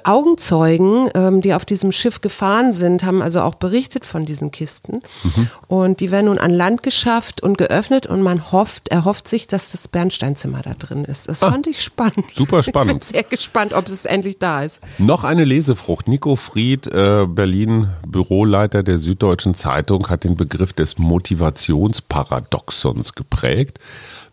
Augenzeugen, 0.06 1.10
ähm, 1.14 1.42
die 1.42 1.54
auf 1.54 1.66
diesem 1.66 1.92
Schiff 1.92 2.22
gefahren 2.22 2.72
sind, 2.74 3.04
haben 3.04 3.22
also 3.22 3.42
auch 3.42 3.56
berichtet 3.56 4.06
von 4.06 4.26
diesen 4.26 4.52
Kisten. 4.52 5.02
Mhm. 5.24 5.50
Und 5.68 6.00
die 6.00 6.12
werden 6.12 6.28
nun 6.28 6.38
an 6.38 6.52
Land 6.52 6.84
geschafft 6.84 7.42
und 7.42 7.58
geöffnet 7.58 8.08
und 8.08 8.22
man 8.22 8.52
hofft, 8.52 8.90
erhofft 8.90 9.28
sich, 9.28 9.48
dass 9.48 9.72
das 9.72 9.88
Bernsteinzimmer 9.88 10.62
da 10.62 10.74
drin 10.74 11.06
ist. 11.06 11.30
Das 11.30 11.42
ah, 11.44 11.52
fand 11.52 11.68
ich 11.68 11.82
spannend. 11.82 12.26
Super 12.36 12.64
spannend. 12.64 13.04
Ich 13.04 13.12
bin 13.12 13.22
sehr 13.22 13.24
gespannt, 13.24 13.74
ob 13.74 13.88
es 13.88 14.06
endlich 14.06 14.40
da 14.40 14.64
ist. 14.64 14.82
Noch 14.98 15.24
eine 15.24 15.46
Lesefrucht. 15.46 16.08
Nico 16.08 16.36
Fried, 16.36 16.88
äh, 16.88 17.28
Berlin 17.28 17.90
Büroleiter 18.06 18.84
der 18.84 19.00
Süddeutschen 19.00 19.56
Zeitung, 19.56 20.10
hat 20.10 20.24
den 20.24 20.36
Begriff 20.36 20.74
des 20.74 20.98
Motivationsparadoxons 20.98 23.16
geprägt. 23.16 23.80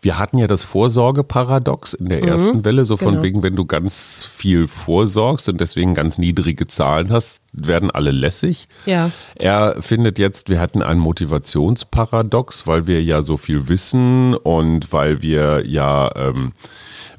Wir 0.01 0.19
hatten 0.19 0.37
ja 0.37 0.47
das 0.47 0.63
Vorsorgeparadox 0.63 1.93
in 1.93 2.09
der 2.09 2.21
mhm, 2.21 2.27
ersten 2.27 2.65
Welle, 2.65 2.85
so 2.85 2.97
von 2.97 3.13
genau. 3.13 3.23
wegen, 3.23 3.43
wenn 3.43 3.55
du 3.55 3.65
ganz 3.65 4.25
viel 4.25 4.67
vorsorgst 4.67 5.49
und 5.49 5.59
deswegen 5.61 5.93
ganz 5.93 6.17
niedrige 6.17 6.67
Zahlen 6.67 7.11
hast, 7.11 7.41
werden 7.53 7.91
alle 7.91 8.11
lässig. 8.11 8.67
Ja. 8.85 9.11
Er 9.35 9.81
findet 9.81 10.19
jetzt, 10.19 10.49
wir 10.49 10.59
hatten 10.59 10.81
ein 10.81 10.99
Motivationsparadox, 10.99 12.67
weil 12.67 12.87
wir 12.87 13.01
ja 13.03 13.23
so 13.23 13.37
viel 13.37 13.67
wissen 13.67 14.35
und 14.35 14.93
weil 14.93 15.21
wir 15.21 15.63
ja 15.65 16.09
ähm, 16.15 16.53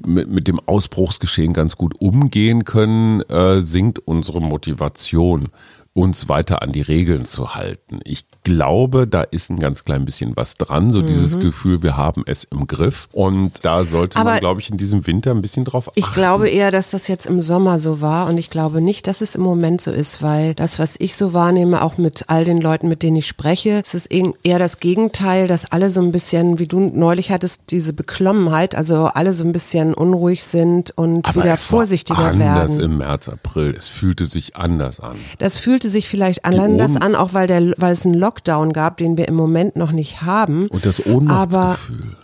mit, 0.05 0.29
mit 0.29 0.47
dem 0.47 0.59
Ausbruchsgeschehen 0.65 1.53
ganz 1.53 1.75
gut 1.75 1.99
umgehen 1.99 2.63
können, 2.63 3.21
äh, 3.23 3.61
sinkt 3.61 3.99
unsere 3.99 4.41
Motivation 4.41 5.49
uns 5.99 6.29
weiter 6.29 6.61
an 6.61 6.71
die 6.71 6.81
Regeln 6.81 7.25
zu 7.25 7.55
halten. 7.55 7.99
Ich 8.05 8.25
glaube, 8.43 9.05
da 9.05 9.23
ist 9.23 9.49
ein 9.49 9.59
ganz 9.59 9.83
klein 9.83 10.05
bisschen 10.05 10.35
was 10.37 10.55
dran, 10.55 10.91
so 10.91 11.01
mhm. 11.01 11.07
dieses 11.07 11.39
Gefühl, 11.39 11.83
wir 11.83 11.97
haben 11.97 12.23
es 12.25 12.45
im 12.45 12.67
Griff. 12.67 13.09
Und 13.11 13.65
da 13.65 13.83
sollte 13.83 14.17
Aber 14.17 14.31
man, 14.31 14.39
glaube 14.39 14.61
ich, 14.61 14.69
in 14.69 14.77
diesem 14.77 15.05
Winter 15.05 15.31
ein 15.31 15.41
bisschen 15.41 15.65
drauf 15.65 15.89
achten. 15.89 15.99
Ich 15.99 16.09
glaube 16.13 16.47
eher, 16.47 16.71
dass 16.71 16.91
das 16.91 17.09
jetzt 17.09 17.25
im 17.25 17.41
Sommer 17.41 17.79
so 17.79 17.99
war 17.99 18.27
und 18.27 18.37
ich 18.37 18.49
glaube 18.49 18.79
nicht, 18.79 19.07
dass 19.07 19.19
es 19.19 19.35
im 19.35 19.41
Moment 19.41 19.81
so 19.81 19.91
ist, 19.91 20.23
weil 20.23 20.53
das, 20.53 20.79
was 20.79 20.95
ich 20.99 21.17
so 21.17 21.33
wahrnehme, 21.33 21.83
auch 21.83 21.97
mit 21.97 22.23
all 22.27 22.45
den 22.45 22.61
Leuten, 22.61 22.87
mit 22.87 23.03
denen 23.03 23.17
ich 23.17 23.27
spreche, 23.27 23.81
es 23.83 23.93
ist 23.93 24.07
eher 24.09 24.57
das 24.57 24.77
Gegenteil, 24.77 25.47
dass 25.47 25.69
alle 25.69 25.89
so 25.89 26.01
ein 26.01 26.13
bisschen, 26.13 26.59
wie 26.59 26.67
du 26.67 26.79
neulich 26.79 27.29
hattest, 27.29 27.63
diese 27.71 27.91
Beklommenheit, 27.91 28.73
also 28.73 29.07
alle 29.07 29.33
so 29.33 29.43
ein 29.43 29.51
bisschen 29.51 29.93
unruhig 29.93 30.45
sind 30.45 30.91
und 30.97 31.27
Aber 31.27 31.43
wieder 31.43 31.57
vorsichtiger 31.57 32.19
anders 32.19 32.77
werden. 32.77 32.85
im 32.85 32.97
März, 32.99 33.27
April. 33.27 33.75
Es 33.77 33.87
fühlte 33.87 34.23
sich 34.23 34.55
anders 34.55 35.01
an. 35.01 35.17
Das 35.39 35.57
fühlte 35.57 35.88
sich 35.89 36.07
vielleicht 36.07 36.45
anders 36.45 36.95
an, 36.95 37.15
auch 37.15 37.33
weil, 37.33 37.47
der, 37.47 37.73
weil 37.77 37.93
es 37.93 38.05
ein 38.05 38.13
Lockdown 38.13 38.73
gab, 38.73 38.97
den 38.97 39.17
wir 39.17 39.27
im 39.27 39.35
Moment 39.35 39.75
noch 39.75 39.91
nicht 39.91 40.21
haben. 40.21 40.67
Und 40.67 40.85
das 40.85 41.05
Ohnmachtsgefühl. 41.05 42.15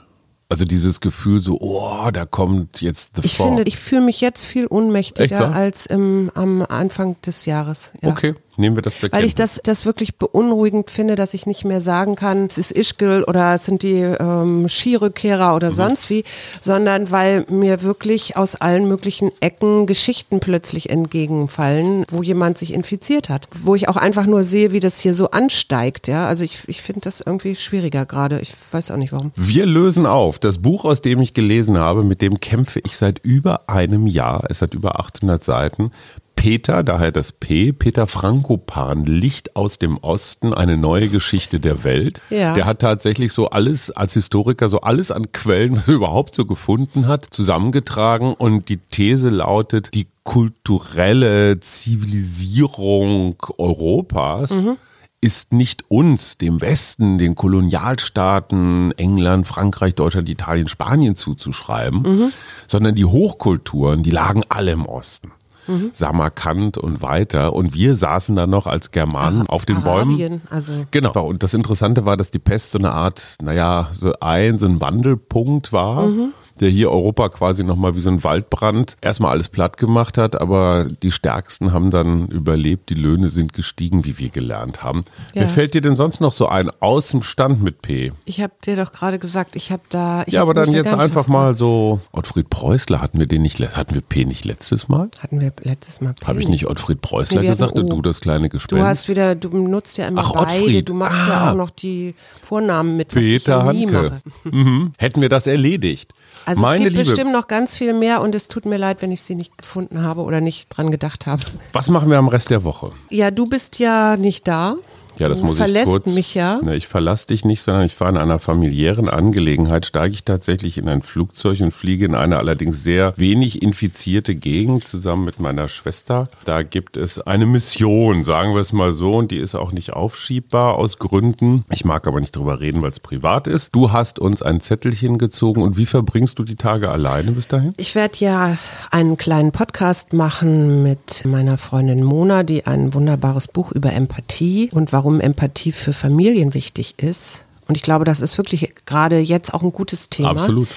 Also 0.47 0.63
dieses 0.63 1.01
Gefühl 1.01 1.41
so, 1.41 1.57
oh, 1.59 2.11
da 2.13 2.25
kommt 2.25 2.79
jetzt 2.79 3.15
the 3.15 3.23
Ich 3.25 3.35
finde, 3.35 3.63
ich 3.63 3.77
fühle 3.77 4.01
mich 4.01 4.21
jetzt 4.21 4.45
viel 4.45 4.67
ohnmächtiger 4.67 5.53
als 5.53 5.87
im, 5.87 6.31
am 6.35 6.61
Anfang 6.61 7.19
des 7.25 7.45
Jahres. 7.45 7.93
Ja. 8.01 8.09
Okay 8.09 8.35
nehmen 8.57 8.75
wir 8.75 8.81
das 8.81 8.99
zur 8.99 9.11
Weil 9.11 9.25
ich 9.25 9.35
das, 9.35 9.59
das 9.63 9.85
wirklich 9.85 10.17
beunruhigend 10.17 10.89
finde, 10.89 11.15
dass 11.15 11.33
ich 11.33 11.45
nicht 11.45 11.65
mehr 11.65 11.81
sagen 11.81 12.15
kann, 12.15 12.45
es 12.45 12.57
ist 12.57 12.71
Ischgl 12.71 13.23
oder 13.23 13.55
es 13.55 13.65
sind 13.65 13.83
die 13.83 14.01
ähm, 14.01 14.67
Skirückkehrer 14.69 15.55
oder 15.55 15.71
mhm. 15.71 15.75
sonst 15.75 16.09
wie, 16.09 16.23
sondern 16.61 17.11
weil 17.11 17.45
mir 17.49 17.81
wirklich 17.83 18.37
aus 18.37 18.55
allen 18.55 18.87
möglichen 18.87 19.31
Ecken 19.39 19.85
Geschichten 19.85 20.39
plötzlich 20.39 20.89
entgegenfallen, 20.89 22.05
wo 22.09 22.23
jemand 22.23 22.57
sich 22.57 22.73
infiziert 22.73 23.29
hat. 23.29 23.47
Wo 23.63 23.75
ich 23.75 23.89
auch 23.89 23.97
einfach 23.97 24.25
nur 24.25 24.43
sehe, 24.43 24.71
wie 24.71 24.79
das 24.79 24.99
hier 24.99 25.15
so 25.15 25.31
ansteigt. 25.31 26.07
Ja, 26.07 26.25
also 26.25 26.43
ich, 26.43 26.59
ich 26.67 26.81
finde 26.81 27.01
das 27.01 27.21
irgendwie 27.21 27.55
schwieriger 27.55 28.05
gerade. 28.05 28.39
Ich 28.39 28.53
weiß 28.71 28.91
auch 28.91 28.97
nicht 28.97 29.11
warum. 29.11 29.31
Wir 29.35 29.65
lösen 29.65 30.05
auf. 30.05 30.39
Das 30.39 30.59
Buch, 30.59 30.85
aus 30.85 31.01
dem 31.01 31.21
ich 31.21 31.33
gelesen 31.33 31.77
habe, 31.77 32.03
mit 32.03 32.21
dem 32.21 32.39
kämpfe 32.39 32.79
ich 32.83 32.97
seit 32.97 33.19
über 33.19 33.69
einem 33.69 34.07
Jahr. 34.07 34.45
Es 34.49 34.61
hat 34.61 34.73
über 34.73 34.99
800 34.99 35.43
Seiten. 35.43 35.91
Peter, 36.35 36.83
daher 36.83 37.11
das 37.11 37.31
P, 37.31 37.73
Peter 37.73 38.07
Frankopan, 38.07 39.03
Licht 39.03 39.55
aus 39.55 39.79
dem 39.79 39.97
Osten, 39.97 40.53
eine 40.53 40.77
neue 40.77 41.09
Geschichte 41.09 41.59
der 41.59 41.83
Welt. 41.83 42.21
Ja. 42.29 42.53
Der 42.53 42.65
hat 42.65 42.79
tatsächlich 42.79 43.33
so 43.33 43.49
alles 43.49 43.91
als 43.91 44.13
Historiker, 44.13 44.69
so 44.69 44.81
alles 44.81 45.11
an 45.11 45.31
Quellen, 45.31 45.75
was 45.75 45.87
er 45.87 45.93
überhaupt 45.95 46.35
so 46.35 46.45
gefunden 46.45 47.07
hat, 47.07 47.27
zusammengetragen. 47.31 48.33
Und 48.33 48.69
die 48.69 48.77
These 48.77 49.29
lautet, 49.29 49.93
die 49.93 50.07
kulturelle 50.23 51.59
Zivilisierung 51.59 53.35
Europas 53.57 54.51
mhm 54.51 54.77
ist 55.21 55.53
nicht 55.53 55.85
uns, 55.89 56.37
dem 56.37 56.61
Westen, 56.61 57.17
den 57.17 57.33
Kolonialstaaten, 57.33 58.91
England, 58.95 59.47
Frankreich, 59.47 59.95
Deutschland, 59.95 60.29
Italien, 60.29 60.67
Spanien 60.67 61.15
zuzuschreiben, 61.15 62.01
mhm. 62.03 62.31
sondern 62.67 62.93
die 62.93 63.05
Hochkulturen, 63.05 64.03
die 64.03 64.11
lagen 64.11 64.43
alle 64.49 64.71
im 64.71 64.85
Osten 64.85 65.31
mhm. 65.67 65.89
Samarkand 65.93 66.77
und 66.77 67.01
weiter. 67.01 67.53
Und 67.53 67.73
wir 67.73 67.95
saßen 67.95 68.35
da 68.35 68.47
noch 68.47 68.67
als 68.67 68.91
Germanen 68.91 69.41
Aha, 69.41 69.49
auf 69.49 69.65
den 69.65 69.77
Arabien, 69.77 70.17
Bäumen. 70.17 70.41
Also. 70.49 70.73
Genau. 70.91 71.11
Und 71.25 71.43
das 71.43 71.53
Interessante 71.53 72.05
war, 72.05 72.17
dass 72.17 72.31
die 72.31 72.39
Pest 72.39 72.71
so 72.71 72.79
eine 72.79 72.91
Art, 72.91 73.35
naja, 73.41 73.89
so 73.91 74.13
ein, 74.19 74.59
so 74.59 74.65
ein 74.65 74.81
Wandelpunkt 74.81 75.71
war. 75.71 76.03
Mhm 76.03 76.33
der 76.59 76.69
hier 76.69 76.91
Europa 76.91 77.29
quasi 77.29 77.63
nochmal 77.63 77.95
wie 77.95 77.99
so 77.99 78.09
ein 78.09 78.23
Waldbrand 78.23 78.95
erstmal 79.01 79.31
alles 79.31 79.49
platt 79.49 79.77
gemacht 79.77 80.17
hat, 80.17 80.39
aber 80.39 80.87
die 81.03 81.11
Stärksten 81.11 81.73
haben 81.73 81.91
dann 81.91 82.27
überlebt, 82.27 82.89
die 82.89 82.95
Löhne 82.95 83.29
sind 83.29 83.53
gestiegen, 83.53 84.05
wie 84.05 84.17
wir 84.19 84.29
gelernt 84.29 84.83
haben. 84.83 85.03
Ja. 85.33 85.41
Wer 85.41 85.49
fällt 85.49 85.73
dir 85.73 85.81
denn 85.81 85.95
sonst 85.95 86.21
noch 86.21 86.33
so 86.33 86.47
ein 86.47 86.69
aus 86.79 87.09
dem 87.09 87.21
Stand 87.21 87.61
mit 87.61 87.81
P? 87.81 88.13
Ich 88.25 88.41
habe 88.41 88.53
dir 88.65 88.75
doch 88.75 88.91
gerade 88.91 89.19
gesagt, 89.19 89.55
ich 89.55 89.71
habe 89.71 89.83
da. 89.89 90.23
Ich 90.25 90.33
ja, 90.33 90.41
aber 90.41 90.53
dann 90.53 90.71
jetzt 90.71 90.93
einfach 90.93 91.27
mal 91.27 91.57
so. 91.57 91.99
Ottfried 92.11 92.49
Preußler 92.49 93.01
hatten 93.01 93.19
wir 93.19 93.25
den 93.25 93.41
nicht, 93.41 93.59
hatten 93.75 93.93
wir 93.93 94.01
P 94.01 94.25
nicht 94.25 94.45
letztes 94.45 94.87
Mal? 94.87 95.09
Hatten 95.19 95.41
wir 95.41 95.51
letztes 95.61 96.01
Mal 96.01 96.13
P. 96.13 96.25
Habe 96.25 96.39
ich 96.39 96.47
nicht 96.47 96.67
Ottfried 96.67 97.01
Preußler 97.01 97.41
nee, 97.41 97.47
gesagt 97.47 97.73
und 97.77 97.89
du 97.89 98.01
das 98.01 98.21
kleine 98.21 98.49
Gespenst? 98.49 98.81
Du 98.81 98.85
hast 98.85 99.07
wieder, 99.07 99.35
du 99.35 99.49
nutzt 99.49 99.97
ja 99.97 100.07
immer 100.07 100.21
Ach, 100.25 100.33
beide. 100.33 100.61
Ottfried. 100.61 100.89
Du 100.89 100.93
machst 100.93 101.13
ah. 101.13 101.27
ja 101.27 101.51
auch 101.51 101.55
noch 101.55 101.69
die 101.69 102.15
Vornamen 102.41 102.95
mit. 102.97 103.09
Peter 103.09 103.63
Hanke. 103.63 104.21
Mhm. 104.43 104.93
Hätten 104.97 105.21
wir 105.21 105.29
das 105.29 105.47
erledigt. 105.47 106.13
Also 106.45 106.61
Meine 106.61 106.77
es 106.77 106.83
gibt 106.83 106.91
Liebe. 106.97 107.05
bestimmt 107.09 107.31
noch 107.31 107.47
ganz 107.47 107.75
viel 107.75 107.93
mehr 107.93 108.21
und 108.21 108.35
es 108.35 108.47
tut 108.47 108.65
mir 108.65 108.77
leid, 108.77 109.01
wenn 109.01 109.11
ich 109.11 109.21
sie 109.23 109.35
nicht 109.35 109.57
gefunden 109.57 110.03
habe 110.03 110.21
oder 110.21 110.41
nicht 110.41 110.69
dran 110.69 110.91
gedacht 110.91 111.25
habe. 111.27 111.43
Was 111.73 111.89
machen 111.89 112.09
wir 112.09 112.17
am 112.17 112.27
Rest 112.27 112.49
der 112.49 112.63
Woche? 112.63 112.91
Ja, 113.09 113.31
du 113.31 113.47
bist 113.47 113.79
ja 113.79 114.15
nicht 114.17 114.47
da. 114.47 114.75
Ja, 115.17 115.29
das 115.29 115.39
du 115.39 115.45
muss 115.45 115.59
ich 115.59 115.83
kurz. 115.83 116.13
mich 116.13 116.35
ja. 116.35 116.59
Ne, 116.63 116.75
ich 116.75 116.87
verlasse 116.87 117.27
dich 117.27 117.45
nicht, 117.45 117.61
sondern 117.61 117.85
ich 117.85 117.95
fahre 117.95 118.11
in 118.11 118.17
einer 118.17 118.39
familiären 118.39 119.09
Angelegenheit, 119.09 119.85
steige 119.85 120.13
ich 120.13 120.23
tatsächlich 120.23 120.77
in 120.77 120.89
ein 120.89 121.01
Flugzeug 121.01 121.61
und 121.61 121.71
fliege 121.71 122.05
in 122.05 122.15
eine 122.15 122.37
allerdings 122.37 122.83
sehr 122.83 123.13
wenig 123.17 123.61
infizierte 123.61 124.35
Gegend 124.35 124.85
zusammen 124.85 125.25
mit 125.25 125.39
meiner 125.39 125.67
Schwester. 125.67 126.27
Da 126.43 126.63
gibt 126.63 126.97
es 126.97 127.19
eine 127.19 127.45
Mission, 127.45 128.23
sagen 128.23 128.53
wir 128.53 128.61
es 128.61 128.73
mal 128.73 128.91
so, 128.91 129.15
und 129.15 129.31
die 129.31 129.37
ist 129.37 129.55
auch 129.55 129.71
nicht 129.71 129.93
aufschiebbar 129.93 130.75
aus 130.75 130.99
Gründen. 130.99 131.65
Ich 131.71 131.85
mag 131.85 132.07
aber 132.07 132.19
nicht 132.19 132.35
drüber 132.35 132.59
reden, 132.59 132.81
weil 132.81 132.91
es 132.91 132.99
privat 132.99 133.47
ist. 133.47 133.73
Du 133.73 133.91
hast 133.91 134.19
uns 134.19 134.41
ein 134.41 134.59
Zettelchen 134.59 135.17
gezogen 135.17 135.61
und 135.61 135.77
wie 135.77 135.85
verbringst 135.85 136.37
du 136.39 136.43
die 136.43 136.55
Tage 136.55 136.89
alleine 136.89 137.31
bis 137.31 137.47
dahin? 137.47 137.73
Ich 137.77 137.95
werde 137.95 138.17
ja 138.19 138.57
einen 138.91 139.17
kleinen 139.17 139.51
Podcast 139.51 140.13
machen 140.13 140.83
mit 140.83 141.23
meiner 141.25 141.57
Freundin 141.57 142.03
Mona, 142.03 142.43
die 142.43 142.65
ein 142.65 142.93
wunderbares 142.93 143.47
Buch 143.47 143.71
über 143.71 143.93
Empathie 143.93 144.69
und 144.73 144.91
warum 144.91 145.04
warum 145.05 145.21
Empathie 145.21 145.71
für 145.71 145.93
Familien 145.93 146.55
wichtig 146.55 146.95
ist 146.97 147.44
und 147.67 147.75
ich 147.77 147.83
glaube, 147.83 148.05
das 148.05 148.21
ist 148.21 148.37
wirklich 148.37 148.73
gerade 148.85 149.19
jetzt 149.19 149.53
auch 149.53 149.63
ein 149.63 149.71
gutes 149.71 150.09
Thema. 150.09 150.31
Absolut. 150.31 150.67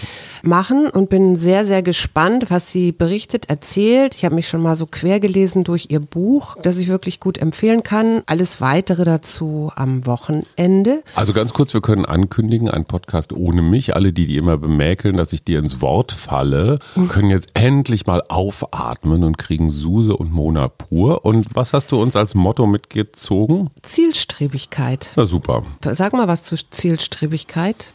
Machen 0.42 0.88
und 0.88 1.10
bin 1.10 1.36
sehr, 1.36 1.64
sehr 1.64 1.82
gespannt, 1.82 2.46
was 2.48 2.72
sie 2.72 2.92
berichtet, 2.92 3.50
erzählt. 3.50 4.14
Ich 4.14 4.24
habe 4.24 4.34
mich 4.34 4.48
schon 4.48 4.62
mal 4.62 4.76
so 4.76 4.86
quer 4.86 5.20
gelesen 5.20 5.64
durch 5.64 5.86
ihr 5.90 6.00
Buch, 6.00 6.56
das 6.62 6.78
ich 6.78 6.88
wirklich 6.88 7.20
gut 7.20 7.38
empfehlen 7.38 7.82
kann. 7.82 8.22
Alles 8.26 8.60
weitere 8.60 9.04
dazu 9.04 9.70
am 9.76 10.06
Wochenende. 10.06 11.02
Also 11.14 11.32
ganz 11.32 11.52
kurz, 11.52 11.74
wir 11.74 11.82
können 11.82 12.06
ankündigen, 12.06 12.70
ein 12.70 12.86
Podcast 12.86 13.32
ohne 13.32 13.60
mich. 13.60 13.94
Alle, 13.94 14.12
die, 14.12 14.26
die 14.26 14.36
immer 14.36 14.56
bemäkeln, 14.56 15.16
dass 15.16 15.32
ich 15.32 15.44
dir 15.44 15.58
ins 15.58 15.82
Wort 15.82 16.12
falle, 16.12 16.78
können 17.08 17.30
jetzt 17.30 17.50
endlich 17.54 18.06
mal 18.06 18.22
aufatmen 18.28 19.24
und 19.24 19.36
kriegen 19.36 19.68
Suse 19.68 20.16
und 20.16 20.32
Mona 20.32 20.68
pur. 20.68 21.24
Und 21.24 21.54
was 21.54 21.74
hast 21.74 21.92
du 21.92 22.00
uns 22.00 22.16
als 22.16 22.34
Motto 22.34 22.66
mitgezogen? 22.66 23.70
Zielstrebigkeit. 23.82 25.10
Na 25.16 25.26
super. 25.26 25.64
Sag 25.82 26.12
mal 26.14 26.28
was 26.28 26.44
zu 26.44 26.56
Zielstrebigkeit 26.56 26.77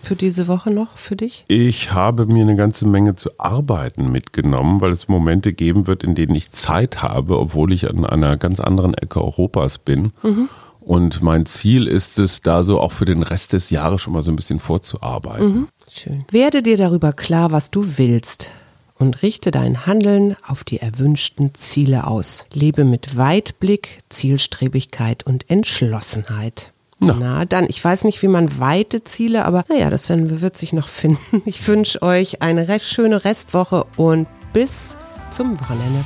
für 0.01 0.15
diese 0.15 0.47
Woche 0.47 0.71
noch 0.71 0.97
für 0.97 1.15
dich? 1.15 1.45
Ich 1.47 1.93
habe 1.93 2.25
mir 2.25 2.41
eine 2.41 2.55
ganze 2.55 2.87
Menge 2.87 3.15
zu 3.15 3.29
arbeiten 3.37 4.11
mitgenommen, 4.11 4.81
weil 4.81 4.91
es 4.91 5.07
Momente 5.07 5.53
geben 5.53 5.87
wird, 5.87 6.03
in 6.03 6.15
denen 6.15 6.35
ich 6.35 6.51
Zeit 6.51 7.01
habe, 7.01 7.39
obwohl 7.39 7.73
ich 7.73 7.89
an 7.89 8.05
einer 8.05 8.37
ganz 8.37 8.59
anderen 8.59 8.93
Ecke 8.93 9.21
Europas 9.21 9.77
bin. 9.77 10.11
Mhm. 10.21 10.49
Und 10.79 11.21
mein 11.21 11.45
Ziel 11.45 11.87
ist 11.87 12.19
es, 12.19 12.41
da 12.41 12.63
so 12.63 12.79
auch 12.79 12.91
für 12.91 13.05
den 13.05 13.23
Rest 13.23 13.53
des 13.53 13.69
Jahres 13.69 14.01
schon 14.01 14.13
mal 14.13 14.21
so 14.21 14.31
ein 14.31 14.35
bisschen 14.35 14.59
vorzuarbeiten. 14.59 15.45
Mhm. 15.45 15.67
Schön. 15.89 16.25
Werde 16.29 16.61
dir 16.61 16.75
darüber 16.75 17.13
klar, 17.13 17.51
was 17.51 17.71
du 17.71 17.97
willst 17.97 18.51
und 18.95 19.21
richte 19.21 19.51
dein 19.51 19.85
Handeln 19.85 20.35
auf 20.45 20.63
die 20.63 20.79
erwünschten 20.79 21.53
Ziele 21.53 22.05
aus. 22.07 22.45
Lebe 22.53 22.83
mit 22.83 23.15
Weitblick, 23.15 24.01
Zielstrebigkeit 24.09 25.25
und 25.25 25.49
Entschlossenheit. 25.49 26.73
Na. 27.05 27.15
Na, 27.19 27.45
dann, 27.45 27.65
ich 27.67 27.83
weiß 27.83 28.03
nicht, 28.05 28.21
wie 28.21 28.27
man 28.27 28.59
weite 28.59 29.03
Ziele, 29.03 29.45
aber 29.45 29.63
naja, 29.69 29.89
das 29.89 30.09
werden, 30.09 30.41
wird 30.41 30.57
sich 30.57 30.73
noch 30.73 30.87
finden. 30.87 31.41
Ich 31.45 31.67
wünsche 31.67 32.01
euch 32.01 32.41
eine 32.41 32.67
recht 32.67 32.85
schöne 32.85 33.25
Restwoche 33.25 33.85
und 33.97 34.27
bis 34.53 34.95
zum 35.31 35.59
Wochenende. 35.59 36.03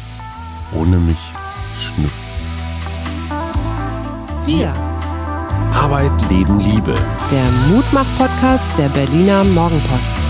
Ohne 0.76 0.98
mich 0.98 1.18
schnüff. 1.80 2.14
Wir. 4.46 4.74
Arbeit, 5.74 6.12
Leben, 6.30 6.60
Liebe. 6.60 6.96
Der 7.32 7.52
Mutmach-Podcast 7.70 8.70
der 8.78 8.90
Berliner 8.90 9.44
Morgenpost. 9.44 10.30